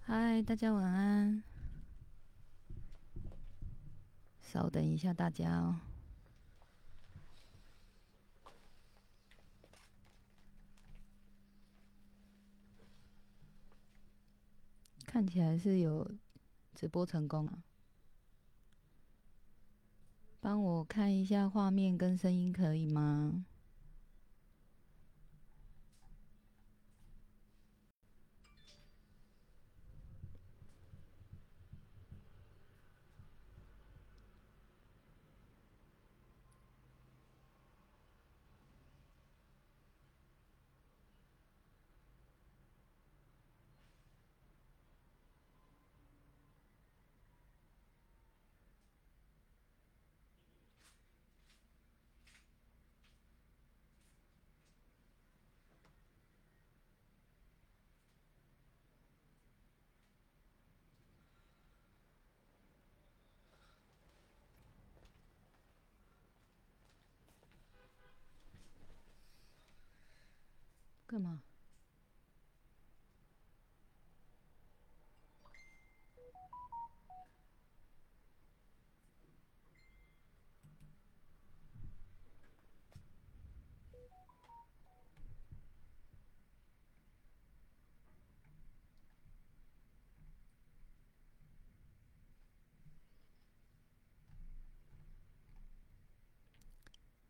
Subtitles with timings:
[0.00, 1.42] 嗨，大家晚安。
[4.40, 5.80] 稍等一下，大家哦。
[15.06, 16.10] 看起来是有
[16.74, 17.62] 直播成功啊！
[20.40, 23.44] 帮我看一下画面跟声音，可以吗？
[71.12, 71.42] 干嘛？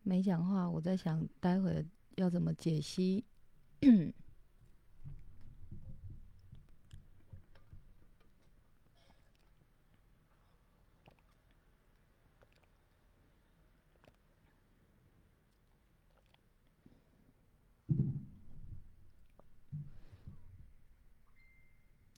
[0.05, 3.25] 没讲话，我在想待会要怎么解析。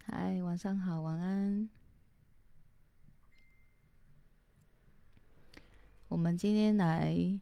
[0.05, 1.71] 嗨，晚上好，晚安。
[6.09, 7.41] 我们今天来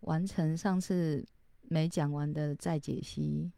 [0.00, 1.28] 完成上次
[1.60, 3.52] 没讲完的再解析。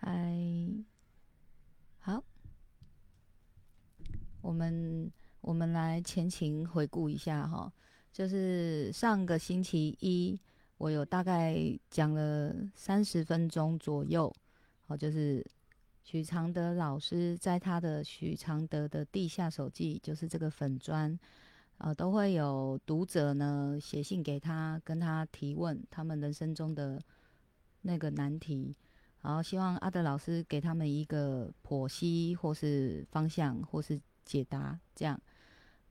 [0.00, 0.32] 嗨，
[1.98, 2.24] 好，
[4.40, 5.12] 我们
[5.48, 7.72] 我们来前情回顾一下哈，
[8.12, 10.38] 就是上个星期一，
[10.76, 11.56] 我有大概
[11.88, 14.30] 讲了三十分钟左右，
[14.86, 15.42] 好，就是
[16.04, 21.18] 许常德老师在他的许常德的地下手记，就是这个粉砖，
[21.78, 27.00] 呃，都会有读者呢写信给他，跟他提问他们人生中的
[27.80, 28.76] 那个难题。
[29.22, 35.18] 然后希望阿德老师给他们一个剖析，或是方向，或是解答，这样。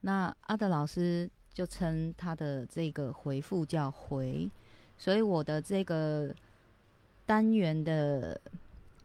[0.07, 4.49] 那阿德老师就称他的这个回复叫回，
[4.97, 6.33] 所以我的这个
[7.25, 8.39] 单元的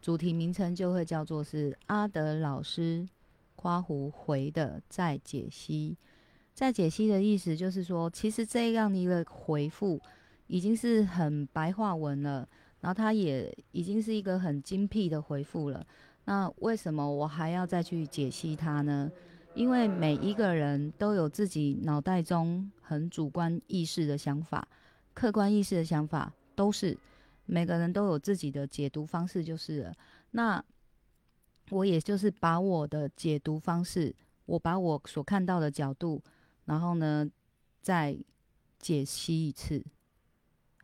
[0.00, 3.04] 主题名称就会叫做是阿德老师
[3.56, 5.96] 夸胡回的再解析。
[6.54, 10.00] 再解析的意思就是说，其实这样的一个回复
[10.46, 12.48] 已经是很白话文了。
[12.80, 15.84] 然后他也已经是一个很精辟的回复了。
[16.26, 19.10] 那为什么我还要再去解析它呢？
[19.54, 24.66] 因为每一个人都有自己脑袋中很主观意识的想法，
[25.14, 26.96] 客观意识的想法都是
[27.44, 29.94] 每个人都有自己的解读方式，就是了。
[30.30, 30.62] 那
[31.70, 34.14] 我也就是把我的解读方式，
[34.46, 36.22] 我把我所看到的角度，
[36.64, 37.28] 然后呢
[37.80, 38.16] 再
[38.78, 39.84] 解析一次。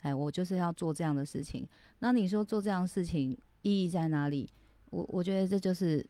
[0.03, 1.67] 哎，我就是要做这样的事情。
[2.01, 4.49] 那你说做这样的事情意义在哪里？
[4.91, 6.07] 我我觉得这就是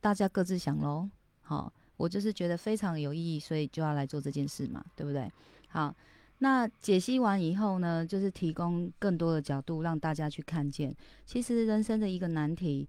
[0.00, 1.08] 大家各自想喽。
[1.40, 5.30] 好，我就是觉得非常有意义，所以就要来做这件事嘛，对不对？
[5.68, 5.94] 好，
[6.38, 10.94] 那解析完以后呢，就是提供更多的角度让大家去看见。
[11.24, 12.88] 其实人生的一个难题，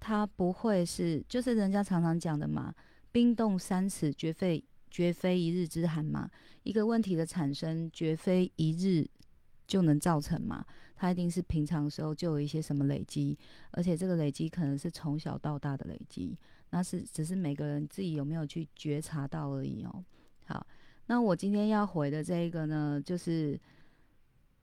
[0.00, 2.74] 它不会是就是人家常常讲的嘛
[3.12, 6.30] ，“冰冻三尺，绝非绝非一日之寒”嘛。
[6.62, 9.08] 一个问题的产生，绝非一日。
[9.66, 10.62] 就能造成嘛？
[10.94, 13.34] 它一定是平常时候就有一些什么累积，
[13.70, 16.36] 而且这个累积可能是从小到大的累积，
[16.74, 20.04] 那是只是每个人自己有没有去觉察到而已哦。
[20.44, 20.66] 好，
[21.06, 23.56] 那我今天要回的这一个呢，就是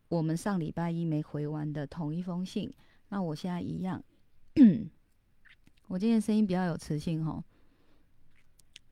[0.09, 2.69] 我们上礼拜一没回完的同一封信。
[3.07, 4.03] 那我现在一样，
[5.87, 7.41] 我今天声音比较有磁性哦。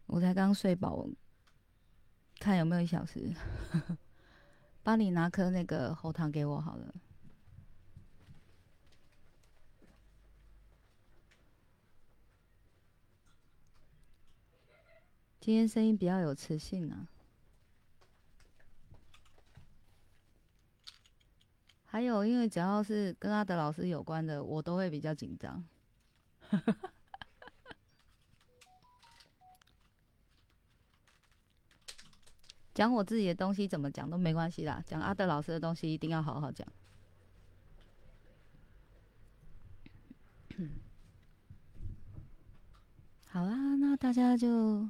[0.05, 1.05] 我才刚睡饱，
[2.39, 3.33] 看有没有一小时。
[4.81, 6.95] 帮你拿颗那个喉糖给我好了。
[15.49, 17.07] 今天声音比较有磁性啊。
[21.87, 25.65] 还有，因为只要是跟阿德老师有关的，我都会比较紧张。
[32.75, 36.67] 讲我自己的东西怎么讲都没关系啦，讲阿德老师的东西一定要好好讲。
[43.31, 44.87] 好啦，那大家就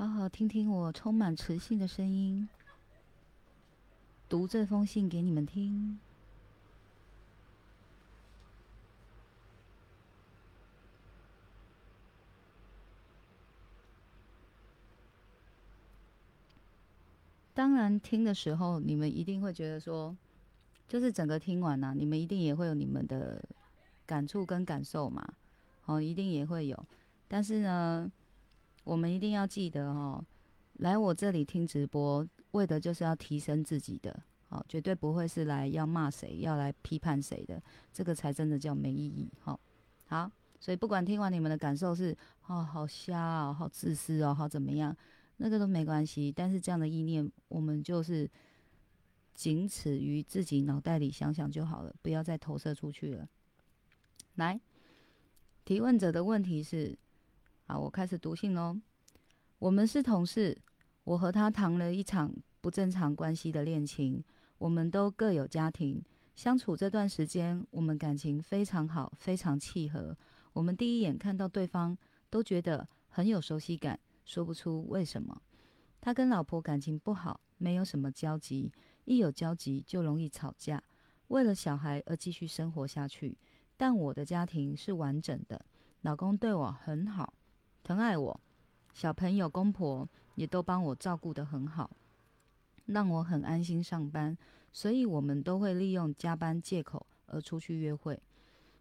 [0.00, 2.48] 好好听听我充满磁性的声音，
[4.30, 6.00] 读这封信给你们听。
[17.52, 20.16] 当然，听的时候你们一定会觉得说，
[20.88, 23.44] 就是整个听完呢，你们一定也会有你们的
[24.06, 25.34] 感触跟感受嘛。
[25.84, 26.86] 哦，一定也会有，
[27.28, 28.10] 但是呢，
[28.84, 30.24] 我们一定要记得哦，
[30.74, 37.62] 来我这里听直播，为的就是要提升自己的，好，绝对不会是来要骂谁，要来批判谁的，
[37.92, 39.30] 这个才真的叫没意义。
[39.40, 39.60] 好，
[40.06, 42.16] 好，所以不管听完你们的感受是，
[42.46, 44.96] 哦，好瞎哦，好自私哦，好怎么样，
[45.36, 46.32] 那个都没关系。
[46.34, 48.28] 但是这样的意念，我们就是
[49.34, 53.28] 仅此于自己脑袋里想想就好了，不要再投射出去了。
[54.36, 54.60] 来。
[55.62, 56.98] 提问者的问题是：
[57.70, 58.76] 好，我开始读信喽。
[59.60, 60.60] 我们是同事，
[61.04, 64.24] 我和他谈了一场不正常关系的恋情。
[64.58, 66.02] 我们都各有家庭，
[66.34, 70.18] 相处这段时间，我们感情非常好，非常契合。
[70.52, 71.96] 我们第一眼看到对方，
[72.28, 75.40] 都觉得很有熟悉感，说不出为什么。
[76.00, 78.72] 他跟老婆感情不好，没有什么交集，
[79.04, 80.82] 一有交集就容易吵架，
[81.28, 83.38] 为了小孩而继续生活下去。
[83.76, 85.64] 但我的家庭是完整的，
[86.00, 87.32] 老公对我很好，
[87.82, 88.40] 疼爱我，
[88.92, 91.90] 小朋友、公婆也都帮我照顾得很好，
[92.86, 94.36] 让我很安心上班。
[94.72, 98.20] 所以，我们都会利用加班借口而出去约会。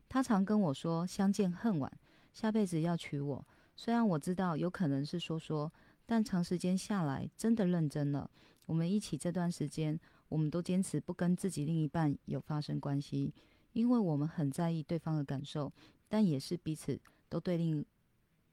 [0.08, 1.92] 他常跟我说：“相见恨晚，
[2.32, 5.72] 下辈子要娶我。”虽然我知道有可能是说说，
[6.06, 8.30] 但长时间下来真的认真了。
[8.66, 13.34] 我们一起这段时间，我们都坚持不跟自己另一半有发生关系。
[13.74, 15.72] 因为我们很在意对方的感受，
[16.08, 17.00] 但也是彼此
[17.30, 17.84] 都对另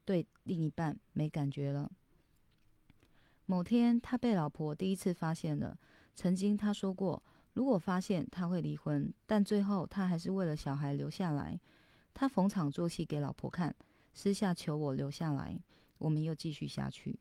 [0.07, 1.91] 对另一半没感觉了。
[3.45, 5.77] 某天，他被老婆第一次发现了。
[6.15, 7.21] 曾经他说过，
[7.53, 11.59] 如果发现他会离婚，但最后他还是为了小孩留下来。
[12.13, 13.75] 他逢场作戏给老婆看，
[14.13, 15.59] 私下求我留下来。
[15.97, 17.19] 我们又继续下去。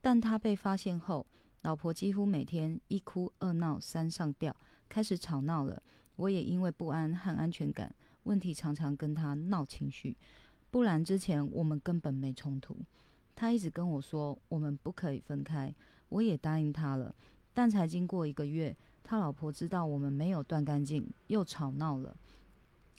[0.00, 1.24] 但他被发现后，
[1.62, 4.56] 老婆几乎每天一哭二闹三上吊，
[4.88, 5.80] 开始吵闹了。
[6.16, 7.94] 我也因为不安和安全感
[8.24, 10.16] 问题，常常跟他闹情绪。
[10.74, 12.76] 不然之前我们根本没冲突。
[13.36, 15.72] 他一直跟我说我们不可以分开，
[16.08, 17.14] 我也答应他了。
[17.52, 22.16] 但才经过一个月，他老婆知道我们没有断干净，又吵闹了。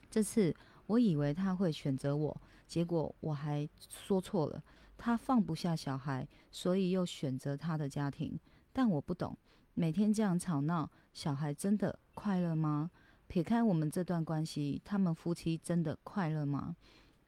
[0.10, 0.56] 这次
[0.88, 4.64] 我以为他会选择我，结果我还说错了。
[4.98, 8.40] 他放不下小孩，所以又选择他的家庭。
[8.72, 9.38] 但我不懂，
[9.74, 12.90] 每天这样吵闹，小孩真的快乐吗？
[13.28, 16.78] 撇开我们这段关系，他们夫妻真的快乐吗？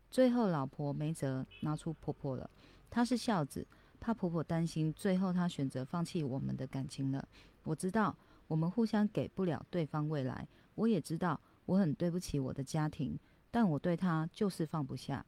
[0.10, 2.50] 最后，老婆没辙，拿出婆婆了。
[2.90, 3.66] 她是孝子，
[4.00, 7.28] 怕婆婆担心，最后她选择放弃我们的感情了。
[7.64, 8.16] 我知道
[8.48, 13.20] 我们互相给不了对方未来，我也知道我很对不起我的家庭，
[13.52, 15.26] 但我对他就是放不下。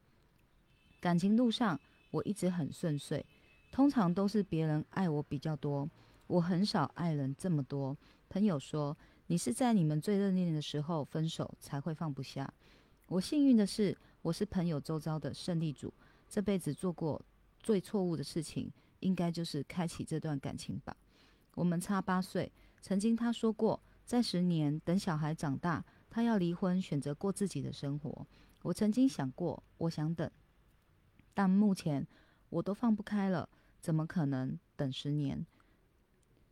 [1.00, 1.80] 感情路上
[2.12, 3.26] 我一直很顺遂，
[3.72, 5.90] 通常都是别人爱我比较多，
[6.28, 7.96] 我很少爱人这么多。
[8.30, 8.96] 朋友说。
[9.32, 12.52] 你是在你们最热恋的时候分手才会放不下。
[13.10, 15.94] 我幸运的是，我是朋友周遭的胜利组。
[16.28, 17.22] 这辈子做过
[17.60, 20.96] 最错误的事情，应该就是开启这段感情吧。
[21.56, 28.28] 我们差八岁，曾经他说过，在十年等小孩长大，他要离婚，选择过自己的生活。
[28.62, 30.30] 我曾经想过，我想等，
[31.34, 32.06] 但目前
[32.50, 33.50] 我都放不开了，
[33.80, 35.46] 怎么可能等十年？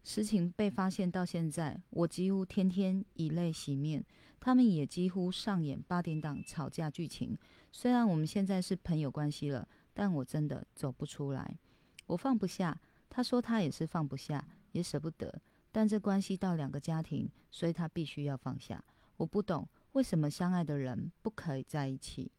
[0.07, 4.01] 事情被发现到现在，我几乎天天以泪洗面，
[4.39, 7.37] 他们也几乎上演八点档吵架剧情。
[7.73, 11.59] 虽然我们现在是朋友关系了，但我真的走不出来，
[12.05, 12.79] 我放不下。
[13.09, 15.41] 他说他也是放不下，也舍不得，
[15.73, 18.81] 但这关系到两个家庭，所以他必须要放下。
[19.17, 22.31] 我不懂为什么相爱的人不可以在一起，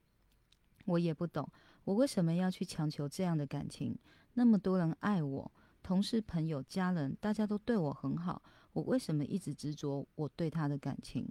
[0.87, 1.46] 我也不懂
[1.84, 3.94] 我为什么要去强求这样的感情。
[4.32, 5.52] 那么多人爱我。
[5.88, 8.42] 同事、朋友、家人，大家都对我很好，
[8.75, 11.26] 我为什么一直执着我对他的感情？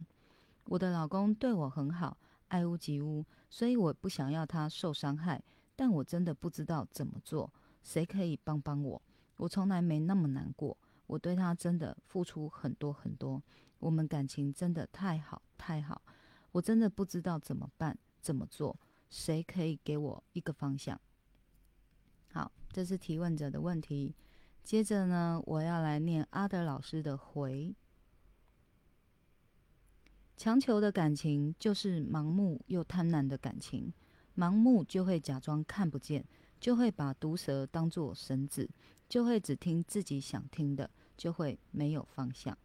[0.66, 5.40] 我的老公对我很好，爱屋及乌，所以我不想要他受伤害。
[5.76, 9.00] 但我真的不知道怎么做，谁可以帮帮我？
[9.36, 13.40] 我从来没那么难过，我对他真的付出很多很多，
[13.78, 16.02] 我们感情真的太好太好，
[16.52, 18.76] 我真的不知道怎么办怎么做，
[19.12, 21.00] 谁可以给我一个方向？
[22.32, 24.16] 好，这是提问者的问题。
[24.68, 27.74] 接着呢，我要来念阿德老师的回。
[30.36, 33.94] 强求的感情就是盲目又贪婪的感情，
[34.36, 36.26] 盲目就会假装看不见，
[36.60, 38.70] 就会把毒蛇当作绳子，
[39.08, 42.58] 就会只听自己想听的，就会没有方向。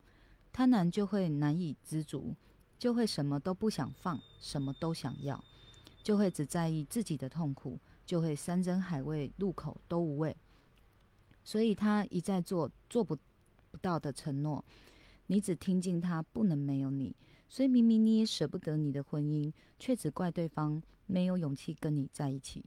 [0.53, 2.35] 贪婪就会难以知足，
[2.81, 5.45] 就会什么都不想放，什么都想要，
[6.03, 10.37] 就会只在意自己的痛苦，就会山珍海味入口都无味。
[11.45, 13.17] 所以他一再做做不
[13.71, 14.65] 不到的承诺，
[15.27, 17.15] 你只听进他不能没有你，
[17.49, 22.65] 所以明明你也舍不得你的婚姻，却只怪对方没有勇气跟你在一起，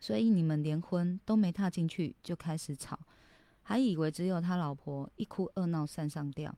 [0.00, 2.98] 所以你们连婚都没踏进去就开始吵，
[3.62, 6.54] 还以为只有他老婆一哭二闹三上吊，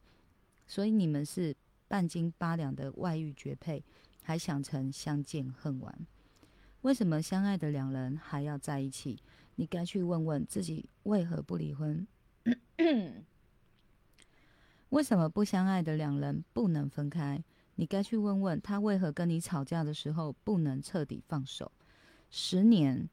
[0.67, 1.55] 所以你们是
[1.89, 3.83] 半斤八两的外遇绝配，
[4.23, 6.07] 还想成相见恨晚，
[6.83, 9.19] 为什么相爱的两人还要在一起？
[9.57, 12.07] 你该去问问自己为何不离婚？
[14.91, 17.43] 为什么不相爱的两人不能分开？
[17.75, 21.71] 你该去问问他为何跟你吵架的时候不能彻底放手？
[22.31, 23.09] 十年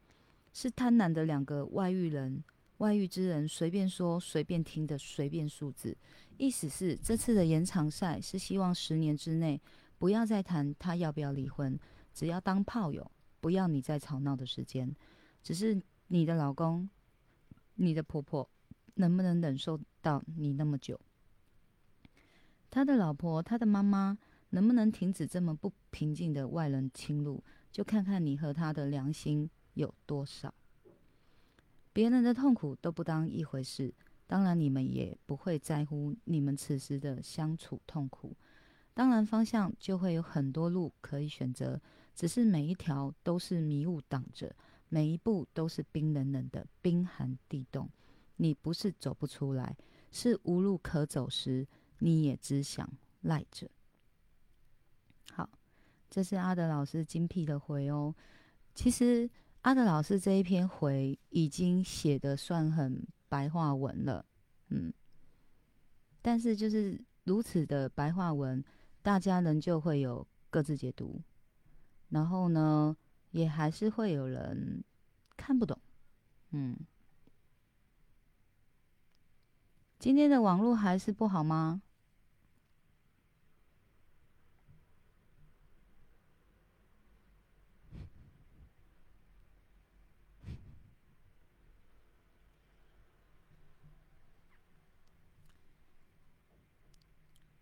[0.53, 2.43] 是贪婪的两个外遇人、
[2.77, 5.97] 外遇之人随便说、随便听的随便数字，
[6.37, 9.59] 意思是这次的延长赛是希望十年之内
[9.97, 11.79] 不要再谈他要不要离婚，
[12.13, 13.09] 只要当炮友，
[13.39, 14.93] 不要你再吵闹的时间，
[15.41, 15.81] 只是。
[16.13, 16.87] 你的老公、
[17.73, 18.47] 你的婆婆
[18.93, 21.01] 能不能忍受到你那么久？
[22.69, 24.15] 他的老婆、他的妈妈
[24.51, 27.43] 能不能停止这么不平静的外人侵入？
[27.71, 30.53] 就看看你和他的良心有多少。
[31.91, 33.91] 别人的痛苦都不当一回事，
[34.27, 38.37] 当然你们也不会在乎你们此时的相处痛苦。
[38.93, 41.81] 当然方向就会有很多路可以选择，
[42.13, 44.55] 只是每一条都是迷雾挡着。
[44.93, 47.89] 每一步都是冰冷冷的冰寒地洞，
[48.35, 49.75] 你不是走不出来，
[50.11, 52.87] 是无路可走时，你也只想
[53.21, 53.67] 赖着。
[55.31, 55.49] 好，
[56.11, 58.13] 这是阿德老师精辟的回哦。
[58.75, 59.27] 其实
[59.61, 64.23] 阿德老师这一篇回已经写的算很白话文了，
[64.67, 64.93] 嗯，
[66.21, 68.63] 但是就是如此的白话文，
[69.01, 71.19] 大家仍旧会有各自解读，
[72.09, 72.95] 然后呢？
[73.33, 74.83] 也还是会有人
[75.35, 75.75] 看不懂，
[76.51, 76.77] 嗯，
[79.97, 81.81] 今天的网络还是不好吗？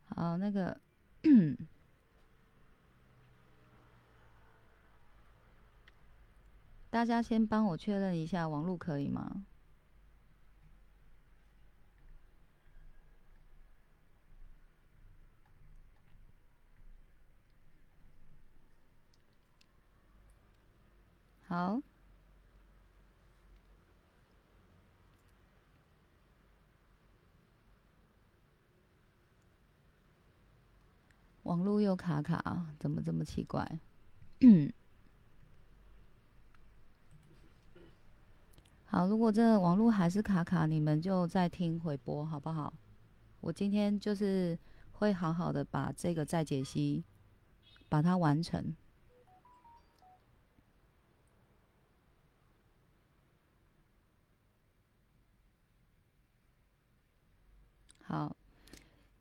[0.15, 0.81] 好，那个。
[6.91, 9.45] 大家先帮我确认一下网络可以吗？
[21.47, 21.81] 好，
[31.43, 33.79] 网络又卡卡，怎么这么奇怪？
[38.91, 42.73] 好，如果这网络还是卡卡，你们就再听回播好不好？
[43.39, 44.59] 我今天就是
[44.91, 47.01] 会好好的把这个再解析，
[47.87, 48.75] 把它完成。
[58.01, 58.35] 好，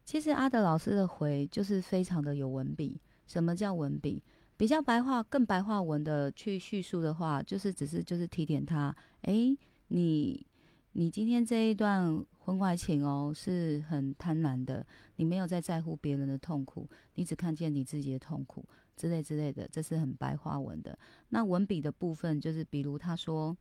[0.05, 3.01] 其实阿德老师的回就是非常的有文笔。
[3.29, 4.21] 什么叫文笔？
[4.61, 9.57] 比较白话、更白话文的去叙述的话，就是只是就是提点他，哎，
[9.89, 10.47] 你
[10.93, 14.87] 你今天这一段婚外情哦，是很贪婪的，
[15.17, 18.63] 你没有在在乎别人的痛苦，你只看见你自己的痛苦
[18.99, 20.99] 之类之类的，这是很白话文的。
[21.31, 23.57] 那文笔的部分就是，比如他说，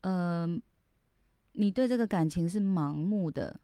[0.00, 0.60] 嗯，
[1.52, 3.60] 你对这个感情是盲目的，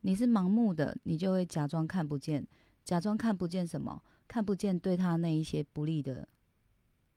[0.00, 2.44] 你是盲目的，你就会假装看不见，
[2.82, 4.02] 假装看不见什么。
[4.26, 6.28] 看不见对他那一些不利的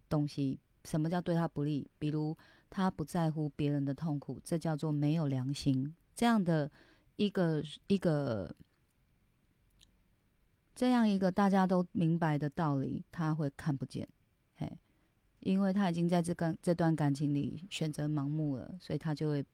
[0.09, 1.89] 东西，什么叫对他不利？
[1.97, 2.37] 比如
[2.69, 5.95] 他不在乎别人的痛苦，这叫做没有良心。
[6.15, 6.69] 这样的
[7.15, 8.55] 一个一个
[10.75, 14.07] 这样一个大家都明白的道理，他会看不见，
[14.57, 14.77] 嘿，
[15.39, 19.45] 因为他已经在这个这段感情里选择盲目了，所以他就会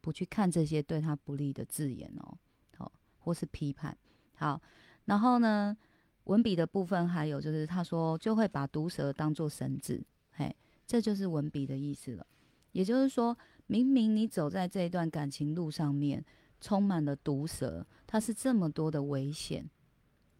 [0.00, 2.36] 不去看这些对他不利的字眼哦，
[2.76, 3.96] 好，或是批判。
[4.34, 4.60] 好，
[5.04, 5.76] 然后呢，
[6.24, 10.00] 文笔的部分还有就是他说就会把毒蛇当做绳子，
[10.32, 10.54] 嘿，
[10.86, 12.26] 这就是文笔的意思了。
[12.72, 13.36] 也就是说，
[13.66, 16.24] 明明你走在这一段感情路上面，
[16.60, 19.68] 充满了毒蛇，它是这么多的危险，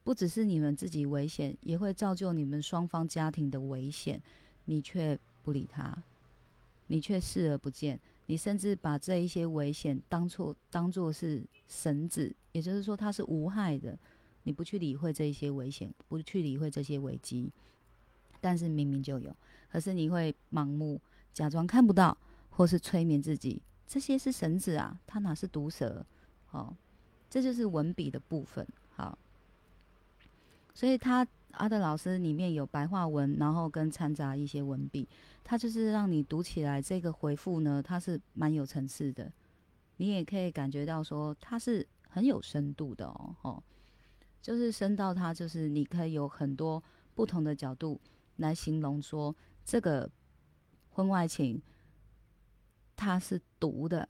[0.02, 4.22] 不只是你们自己危险，也会造就你们双方家庭的危险，
[4.64, 6.02] 你却不理他，
[6.86, 13.98] 你却视而不见，你甚至把这一些危险当做当做是绳子，也就是说它是无害的，
[14.44, 17.52] 你不去理会这一些危险，不去理会这些危机，
[18.40, 19.34] 但是明明就有，
[19.70, 21.00] 可是你会盲目。
[21.32, 22.14] 假装看不到，
[22.50, 26.04] 或是催眠自己，这些是绳子啊，它哪是毒蛇？
[26.44, 26.76] 好，
[27.30, 28.66] 这就是文笔的部分。
[28.94, 29.16] 好，
[30.74, 35.08] 所以他阿德老师里面有白话文，然后跟掺杂一些文笔，
[35.42, 39.32] 他就是让你读起来这个回复呢，它是蛮有层次的，
[39.96, 43.34] 你也可以感觉到说它是很有深度的哦。
[43.40, 43.62] 哦，
[44.42, 46.82] 就是深到它就是你可以有很多
[47.14, 47.98] 不同的角度
[48.36, 49.34] 来形容说
[49.64, 50.10] 这个。
[50.94, 51.58] 婚外情，
[52.94, 54.06] 它是毒的，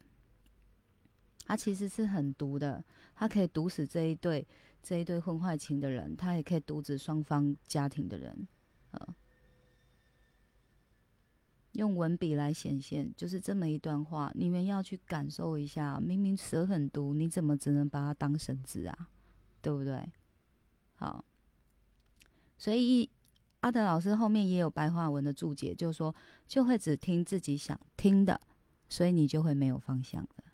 [1.47, 2.85] 它其实是很毒的，
[3.15, 4.45] 它可以毒死这一对
[4.83, 8.49] 这一对婚外情的人，它也可以毒死双方家庭的人，
[8.91, 9.15] 呃，
[11.75, 19.09] 用文笔来显现，就是这么一段话，你们要去感受一下，明明蛇很毒，你怎么只能把它当绳子啊？
[19.61, 20.05] 对不对？
[21.03, 21.25] 好，
[22.57, 23.11] 所以。
[23.63, 26.13] 阿德老师后面也有白话文的注解，就是说，
[26.49, 28.41] 就会只听自己想听的，
[28.89, 30.45] 所以你就会没有方向了。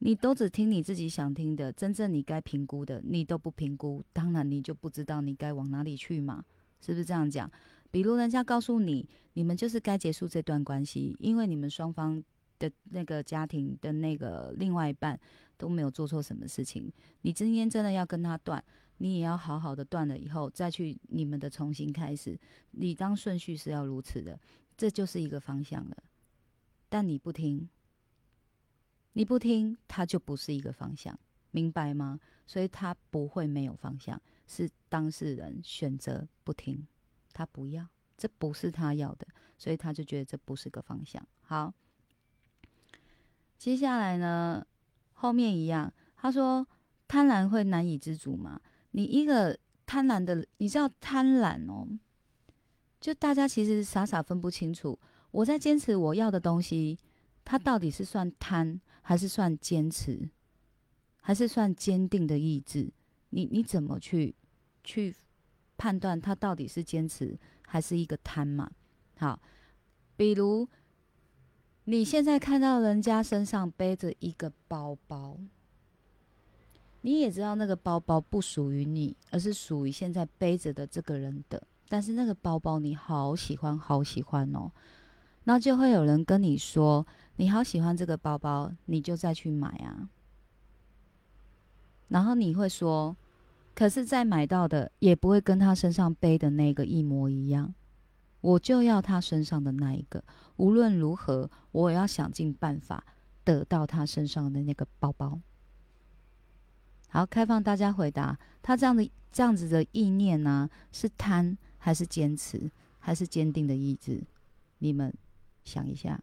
[0.00, 6.44] 你都只听你自己想听的，真正你该评估的，你都不评估，当然你就不知道你该往哪里去嘛，
[6.78, 7.50] 是不是这样讲？
[7.90, 12.22] 比如人家告诉你，你们就是该结束这段关系，因为你们双方
[12.58, 15.18] 的那个家庭的那个另外一半
[15.56, 16.92] 都没有做错什么事情，
[17.22, 18.62] 你今天真的要跟他断。
[18.98, 22.38] 你也要好好的断了以后，再去你们的重新开始。
[22.72, 24.38] 你当顺序是要如此的，
[24.76, 25.96] 这就是一个方向了。
[26.88, 27.68] 但你不听，
[29.12, 31.18] 你不听，它就不是一个方向，
[31.50, 32.20] 明白吗？
[32.46, 36.86] 所以他不会没有方向，是当事人选择不听，
[37.34, 39.26] 他不要，这不是他要的，
[39.58, 41.22] 所以他就觉得这不是个方向。
[41.42, 41.74] 好，
[43.58, 44.66] 接下来呢，
[45.12, 46.66] 后面一样，他说
[47.06, 48.58] 贪婪会难以知足吗？
[48.90, 51.86] 你一个贪婪的，你知道贪婪哦，
[53.00, 54.98] 就大家其实傻傻分不清楚。
[55.30, 56.98] 我在坚持我要的东西，
[57.44, 60.28] 它到底是算贪，还是算坚持，
[61.20, 62.90] 还是算坚定的意志？
[63.30, 64.34] 你你怎么去
[64.82, 65.14] 去
[65.76, 68.70] 判断它到底是坚持还是一个贪嘛？
[69.18, 69.38] 好，
[70.16, 70.66] 比如
[71.84, 75.38] 你现在看到人家身上背着一个包包。
[77.02, 81.62] 你也知道那个包包不属于你，而是属于现在背着的这个人的。
[81.88, 84.70] 但是那个包包你好喜欢，好喜欢哦，
[85.44, 87.06] 那就会有人跟你说
[87.36, 90.10] ：“你好喜欢这个包包，你就再去买啊。”
[92.08, 93.16] 然后你会说
[93.74, 97.74] ：“可是再买到的也不会跟他身上背的那个一模一样，
[98.42, 100.22] 我就要他身上的那一个。
[100.56, 103.02] 无论如何，我也要想尽办法
[103.44, 105.40] 得到他身上的那个包包。”
[107.08, 108.38] 好，开放大家回答。
[108.62, 114.22] 他这样的这样子的意念呢，是贪还是坚持，还是坚定的意志？
[114.78, 115.12] 你们
[115.64, 116.20] 想一下。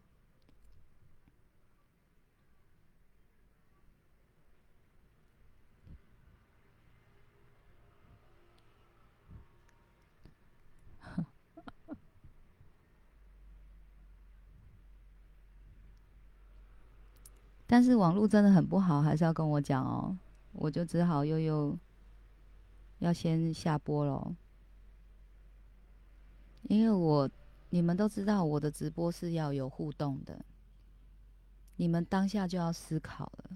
[17.66, 20.16] 但是网络真的很不好，还是要跟我讲哦。
[20.58, 21.78] 我就只好又又
[22.98, 24.34] 要先下播了，
[26.62, 27.30] 因为我
[27.68, 30.44] 你们都知道我的直播是要有互动的，
[31.76, 33.50] 你们当下就要思考了，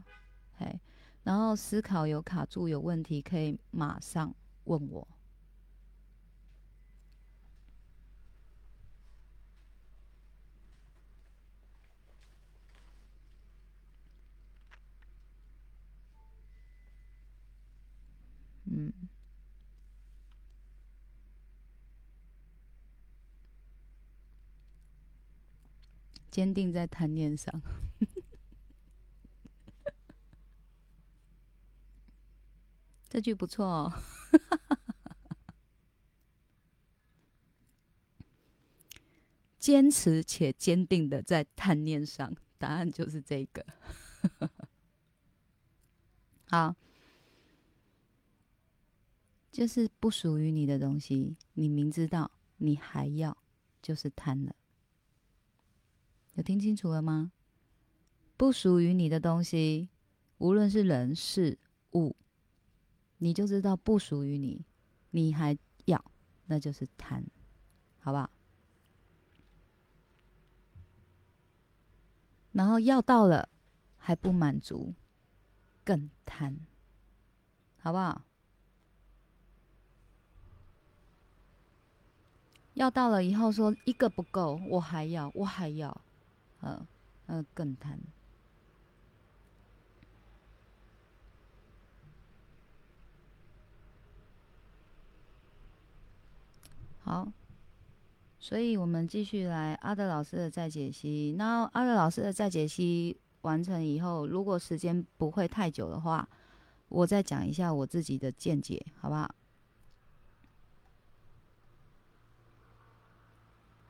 [0.59, 0.79] 嘿，
[1.23, 4.35] 然后思考有卡住有问题可以马上
[4.65, 5.09] 问我。
[18.73, 18.93] 嗯，
[26.31, 27.61] 坚定在贪念上，
[33.11, 33.93] 这句不错哦。
[39.59, 43.67] 坚持且坚定的在贪念上，答案就是这个。
[46.49, 46.75] 好，
[49.51, 53.37] 就是不属于你的东西，你明知道你还要，
[53.83, 54.55] 就是贪了。
[56.35, 57.33] 有听清楚了吗？
[58.37, 59.89] 不属于你的东西，
[60.39, 61.59] 无论是人事
[61.93, 62.17] 物，
[63.19, 64.65] 你就知道不属于你，
[65.11, 66.03] 你还要，
[66.47, 67.25] 那就是贪，
[67.99, 68.31] 好不好？
[72.53, 73.49] 然后要到了
[73.97, 74.95] 还不满足，
[75.85, 76.57] 更贪，
[77.79, 78.25] 好不好？
[82.75, 86.01] 要到了以后说一个不够，我还要，我还要，
[86.63, 86.87] 嗯
[87.27, 87.99] 呃，更贪。
[97.03, 97.33] 好，
[98.39, 101.35] 所以我们继续来阿德老师的再解析。
[101.37, 106.29] 那阿德老师的再解析完成以后，如果时间不会太久的话，
[106.89, 109.35] 我再讲一下我自己的见解，好不好？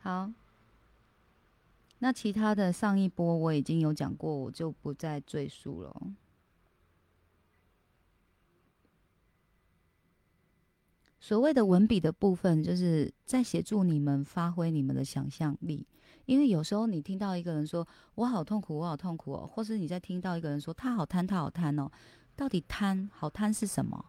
[0.01, 0.31] 好，
[1.99, 5.95] 那其他的上一波我已经有讲过，我就不再赘述了。
[11.19, 15.85] 所谓的文笔的部分，就是在协助你们发挥你们的想象力。
[16.25, 21.91] 因为有时候你听到一个人说“我好痛苦，我好痛苦哦”，或是你在听到一个人说“他好贪，他好贪哦”，
[22.35, 24.03] 到底贪好贪是什么？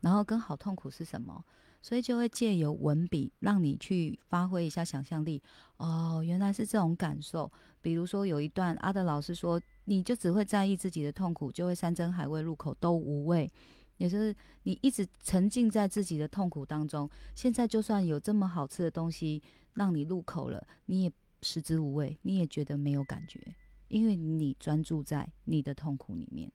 [0.00, 1.42] 然后跟好痛苦是什么？
[1.80, 5.42] 所以就会借由文笔让你去发挥一下想象力。
[5.76, 7.50] 哦，原来是这种感受。
[7.80, 13.50] 比如说有一段阿德老师说：“你就只会在意自己的痛苦，就会山珍海味入口都无味。”
[13.98, 19.42] 也就是你一直沉浸在自己的痛苦当中，现在就算有这么好吃的东西
[19.74, 21.12] 让你入口了，你也
[21.42, 23.40] 食之无味，你也觉得没有感觉，
[23.88, 26.50] 因为你专注在你的痛苦里面。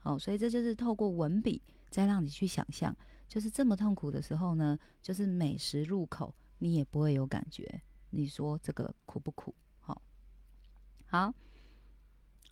[0.00, 2.96] 好，所以这就是透过文笔再让你去想象，
[3.28, 7.82] 就是这么痛苦的时候呢，就是美食入口你也不会有感觉。
[8.10, 9.54] 你说这个苦不苦？
[9.80, 10.00] 好，
[11.06, 11.34] 好。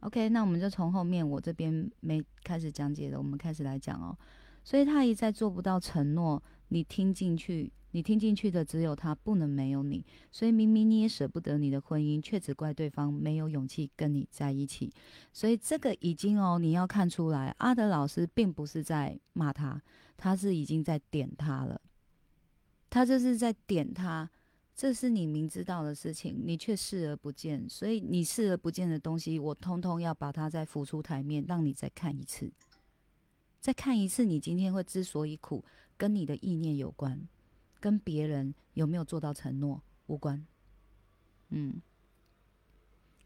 [0.00, 4.16] OK，那我们就从后面我这边没开始讲解的，我们开始来讲哦。
[4.62, 10.04] 所以他一再做不到承诺，你听进去，你听进去的只有他，不能没有你。
[10.32, 14.92] 所以明明你也舍不得你的婚姻，却只怪对方没有勇气跟你在一起。
[15.32, 19.80] 所以这个已经哦，你要看出来，阿德老师并不是在骂他，
[20.16, 21.80] 他是已经在点他了，
[22.90, 24.28] 他这是在点他。
[24.76, 27.64] 这是你明知道的事情，你却视而不见。
[27.68, 32.50] 所以你视而不见的东西，我通通要把它再浮出台面，让你再看一次，
[33.60, 34.24] 再看一次。
[34.24, 35.64] 你今天会之所以苦，
[35.96, 37.28] 跟你的意念有关，
[37.84, 40.42] 跟别人有没有做到承诺无关。
[41.50, 41.82] 嗯，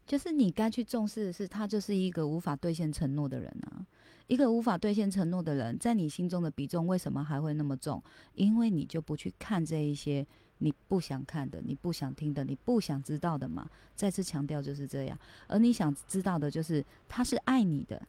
[0.05, 3.87] 就是你该去重视的是，他就是一个无法兑现承诺的人啊。
[4.27, 8.03] 一个无法兑现承诺的人，在你心中的比重为什么还会那么重？
[8.33, 10.27] 因为你就不去看这一些。
[10.61, 13.65] 你不想看的，你不想听的，你不想知道的嘛？
[13.95, 15.17] 再次强调就是这样。
[15.47, 18.05] 而你想知道的，就是他是爱你的，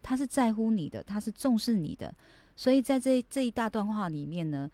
[0.00, 2.14] 他是在乎你的，他是重视你的。
[2.56, 4.70] 所以在这这一大段话里面呢，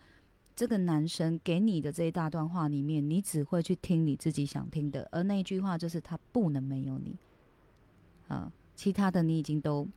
[0.57, 5.07] 这个男生给你的这一大段话里面，你只会去听你自己想听的。
[5.11, 7.15] 而那一句话就是他不能没有你
[8.27, 9.87] 啊，其他的你已经都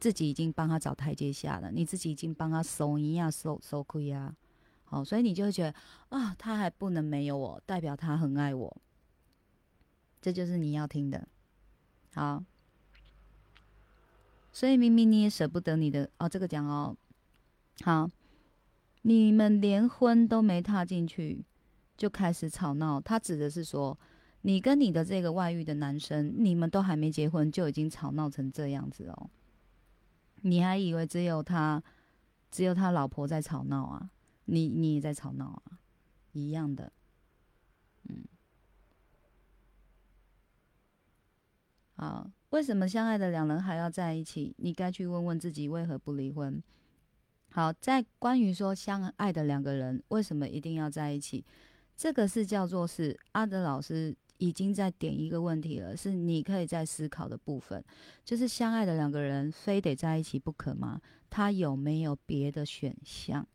[0.00, 4.34] 自己已经帮他找台阶下了，你自己已经帮他收一呀，收收亏啊。
[4.82, 5.72] 好，所以你就会觉得
[6.08, 8.76] 啊，他还不能没有我，代表他很爱我。
[10.20, 11.28] 这就是你要听的。
[12.14, 12.42] 好，
[14.52, 16.96] 所以明明你也舍不得你的哦，这个讲哦。
[17.82, 18.10] 好，
[19.02, 21.44] 你们连婚都没踏进去，
[21.96, 23.00] 就开始吵闹。
[23.00, 23.98] 他指的是说，
[24.42, 29.30] 你跟你的这个外遇的男生，你们都还没结婚，就已经吵闹成这样子哦。
[30.42, 31.82] 你还以为只有他，
[32.50, 34.10] 只有他老婆在吵闹啊？
[34.46, 35.78] 你你也在吵闹啊，
[36.32, 36.92] 一样的，
[38.08, 38.24] 嗯，
[41.94, 44.54] 好，为什么相爱的两人还要在一起？
[44.58, 46.60] 你该去问问自己为何不离婚。
[47.52, 51.44] 好，在关于说相爱的两个人为什么一定要在一起，
[51.96, 57.84] 这个是叫做是阿德老师已经在点一个问题了，是你可以在思考的部分，
[58.24, 61.00] 就是相爱的两个人非得在一起不可吗？
[61.28, 63.46] 他有没有别的选项？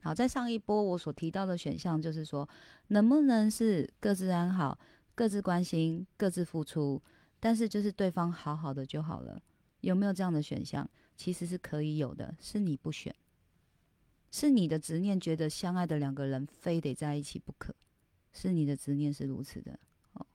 [0.00, 2.48] 好，在上一波我所提到的选项，就是说，
[2.88, 4.78] 能不能是各自安好、
[5.14, 7.02] 各自关心、各自付出，
[7.40, 9.42] 但是就是对方好好的就好了，
[9.80, 10.88] 有没有这样的选项？
[11.16, 13.14] 其实是可以有的，是你不选，
[14.34, 17.72] 是你的执念觉得相爱的两个人非得在一起不可，
[18.32, 19.78] 是你的执念是如此的。
[20.14, 20.26] 哦，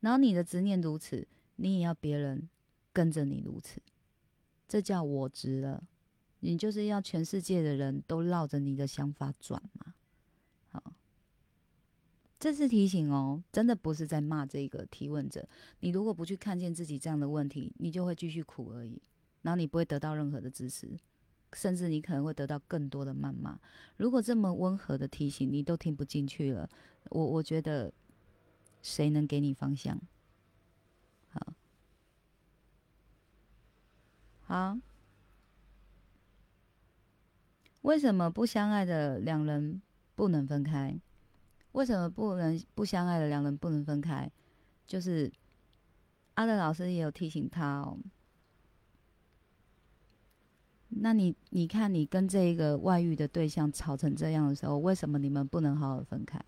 [0.00, 2.48] 然后你的执念如此，你也要别人
[2.92, 3.80] 跟着你如此，
[4.66, 5.84] 这叫我执了。
[6.40, 9.94] 你就是要全世界的人都绕着你的想法转嘛。
[10.72, 10.92] 好，
[12.40, 15.48] 这次提醒哦，真的不是在骂这个提问者。
[15.78, 19.00] 你如果不去看见自己这样的问题，你就会继续苦而已，
[19.42, 20.98] 然后你不会得到任何的支持，
[21.54, 23.58] 甚至你可能会得到更多的谩骂。
[23.96, 26.68] 如果这么温和的提醒你都听不进去了，
[27.10, 27.92] 我我觉得
[28.82, 30.00] 谁能给你方向？
[31.28, 31.54] 好，
[34.42, 34.78] 好。
[37.82, 39.82] 为什么不相爱的两人
[40.14, 40.96] 不能分开？
[41.72, 44.30] 为什么不能不相爱的两人不能分开？
[44.86, 45.32] 就是
[46.34, 47.98] 阿德老师也有提醒他哦。
[50.94, 56.38] 那你你看，你跟这个外遇的对象吵成这样的时候，为什么你们不能好好分开？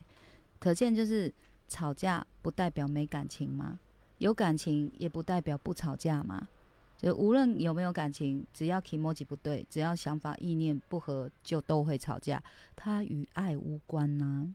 [0.59, 1.33] 可见就是
[1.69, 3.79] 吵架不代表没感情吗？
[4.19, 6.49] 有感情也不代表不吵架吗？
[6.97, 12.43] 就无论有没有感情，只要 e m o 不对，只要想法意念不合，就都会吵架。
[12.77, 14.55] 他与爱无关呢。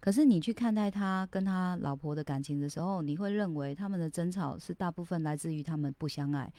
[0.00, 6.50] 可是你去看待他跟他老婆的感情的时候，你会认为他们的争吵是大部分来自于他们不相爱。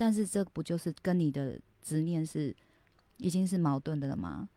[0.00, 2.56] 但是这不就是跟你的执念是
[3.18, 4.48] 已经是矛盾的了吗？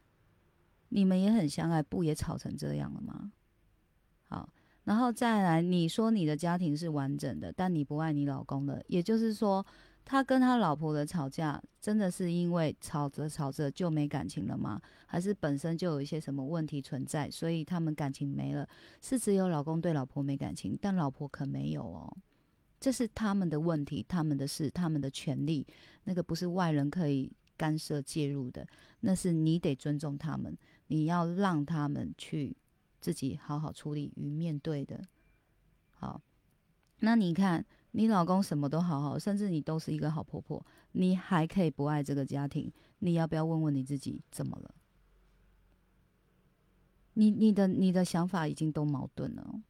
[0.88, 3.34] 你们也很相爱，不也吵成这样了吗？
[4.30, 4.48] 好。
[4.86, 9.66] 然后再来，你说你的家庭是完整的，但你不爱你老公的，也就是说，
[10.06, 14.82] 他跟他老婆的吵架，真的是因为吵着吵着就没感情了吗？
[15.06, 18.66] 还是本身就有一些什么问题存在，所以他们感情没了？
[19.02, 22.18] 是只有老公对老婆没感情，但老婆可没有哦，
[22.84, 25.66] 这是他们的问题，他们的事，他们的权利，
[26.04, 28.68] 那个不是外人可以干涉介入的，
[29.00, 32.58] 那是你得尊重他们，你要让他们去。
[33.00, 35.02] 自己好好处理与面对的，
[35.92, 36.22] 好。
[37.00, 42.72] 那你看，你老公什么都好好，甚至你都是一个好婆婆，你还可以不爱这个家庭？
[43.00, 44.74] 你要不要问问你自己怎么了？
[47.16, 49.62] 你你的你的想法已经都矛盾了。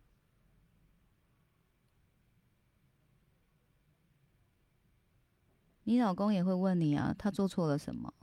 [5.86, 8.14] 你老公也会问你啊，他做错了什么？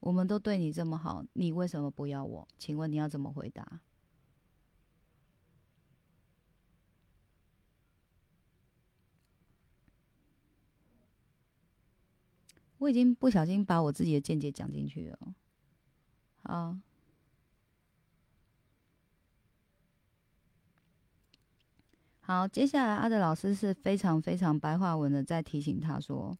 [0.00, 2.46] 我们都对你这么好，你为什么不要我？
[2.58, 3.80] 请问你要怎么回答？
[12.78, 15.34] 我已经不小心把我自己的见解讲进去了。
[16.42, 16.76] 好，
[22.20, 26.36] 好，接下来阿德老师是非常非常白话文的在提醒他说，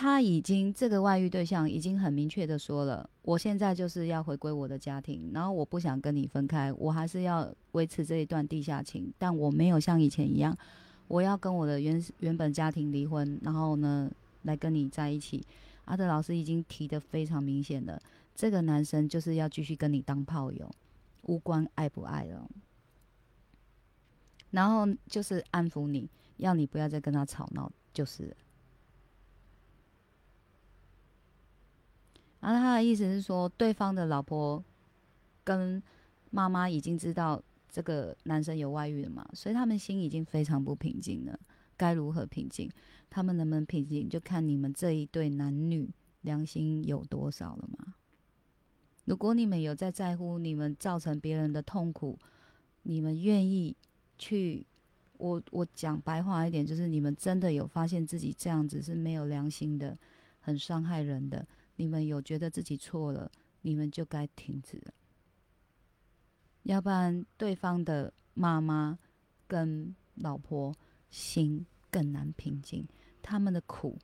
[0.00, 10.56] 他已经这个外遇对象已经很明确的说了，我现在就是要回归我的家庭，然后我不想跟你分开，我还是要维持这一段地下情，但我没有像以前一样。
[11.08, 14.08] 我要跟我的原原本家庭离婚，然后呢，
[14.42, 15.44] 来跟你在一起。
[15.86, 18.00] 阿德老师已经提的非常明显了，
[18.36, 20.70] 这个男生就是要继续跟你当炮友，
[21.22, 22.48] 无关爱不爱了。
[24.52, 28.36] 然后就是安抚你，要你不要再跟他吵闹，就是。
[32.40, 34.62] 然后他的意思是说，对方的老婆
[35.44, 35.82] 跟
[36.30, 37.42] 妈妈已经知道。
[37.70, 39.28] 这个男生有外遇了嘛？
[39.34, 41.38] 所以他们心已经非常不平静了。
[41.76, 42.68] 该如何平静？
[43.10, 45.88] 他们能不能平静，就看你们这一对男女
[46.22, 47.94] 良心有多少了嘛。
[49.04, 52.18] 如果你们有在在乎你们造成别人的痛苦，
[52.84, 53.76] 你们愿意
[54.16, 54.66] 去，
[55.18, 59.96] 我我讲白话一点，就是你们真的有发现自己这样子是没有良心的，
[60.40, 61.46] 很伤害人的，
[61.78, 63.30] 你们有觉得自己错了，
[63.62, 64.82] 你们就该停止。
[66.64, 68.98] 要不然，对方的妈妈
[69.46, 70.74] 跟老婆
[71.08, 72.86] 心更难平静，
[73.22, 73.96] 他们的苦，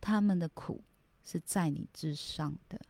[0.00, 0.82] 他们的苦
[1.24, 2.80] 是在你之上的。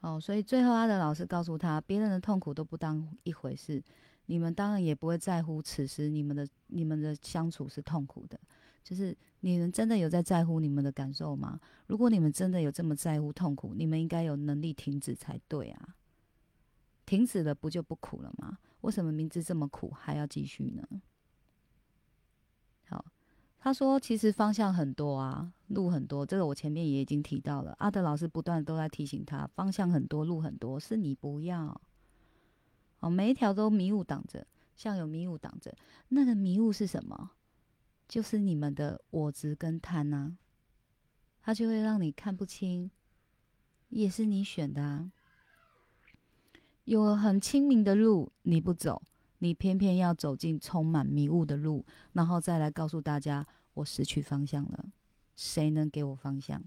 [0.00, 3.82] 哦，所以最后阿德老师告诉他，别人的痛苦都不当一回事，
[4.26, 8.38] 你们当然也不会在乎此时你们的你们的相处是痛苦的，
[8.84, 9.16] 就是。
[9.42, 11.58] 你们真的有在在乎你们的感受吗？
[11.86, 15.96] 如果你们真的有这么在乎痛苦，你们应该有能力停止才对啊！
[17.06, 18.58] 停止了不就不苦了吗？
[18.82, 20.86] 为什么明知这么苦还要继续呢？
[22.86, 23.02] 好，
[23.58, 27.74] 他说其实方向很多啊，路很多，这个我前面也已经提到了。
[27.78, 31.80] 阿德老师不断都在提醒他，方向很多，路很多，是你不要。
[32.98, 35.74] 哦，每一条都迷雾挡着，像有迷雾挡着，
[36.08, 37.30] 那个迷雾是什么？
[38.10, 40.36] 就是你们的我执跟贪呐，
[41.40, 42.90] 他就会让你看不清，
[43.88, 45.12] 也是你选的啊。
[46.86, 49.00] 有很清明的路你不走，
[49.38, 54.86] 你偏偏要走进充满迷雾的路，然后再来告诉大家我失去方向了。
[55.36, 56.64] 谁能给我方向？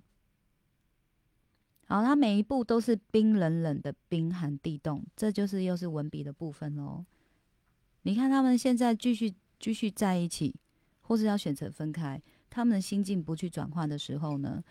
[1.88, 7.06] 好，它每一步都是冰冷冷的冰寒地冻，这就是又是文笔的部分哦。
[8.04, 10.56] 你看他们现在继续继续在一起，
[11.14, 14.64] 或是要选择分开，他们的心境不去转换的时候呢，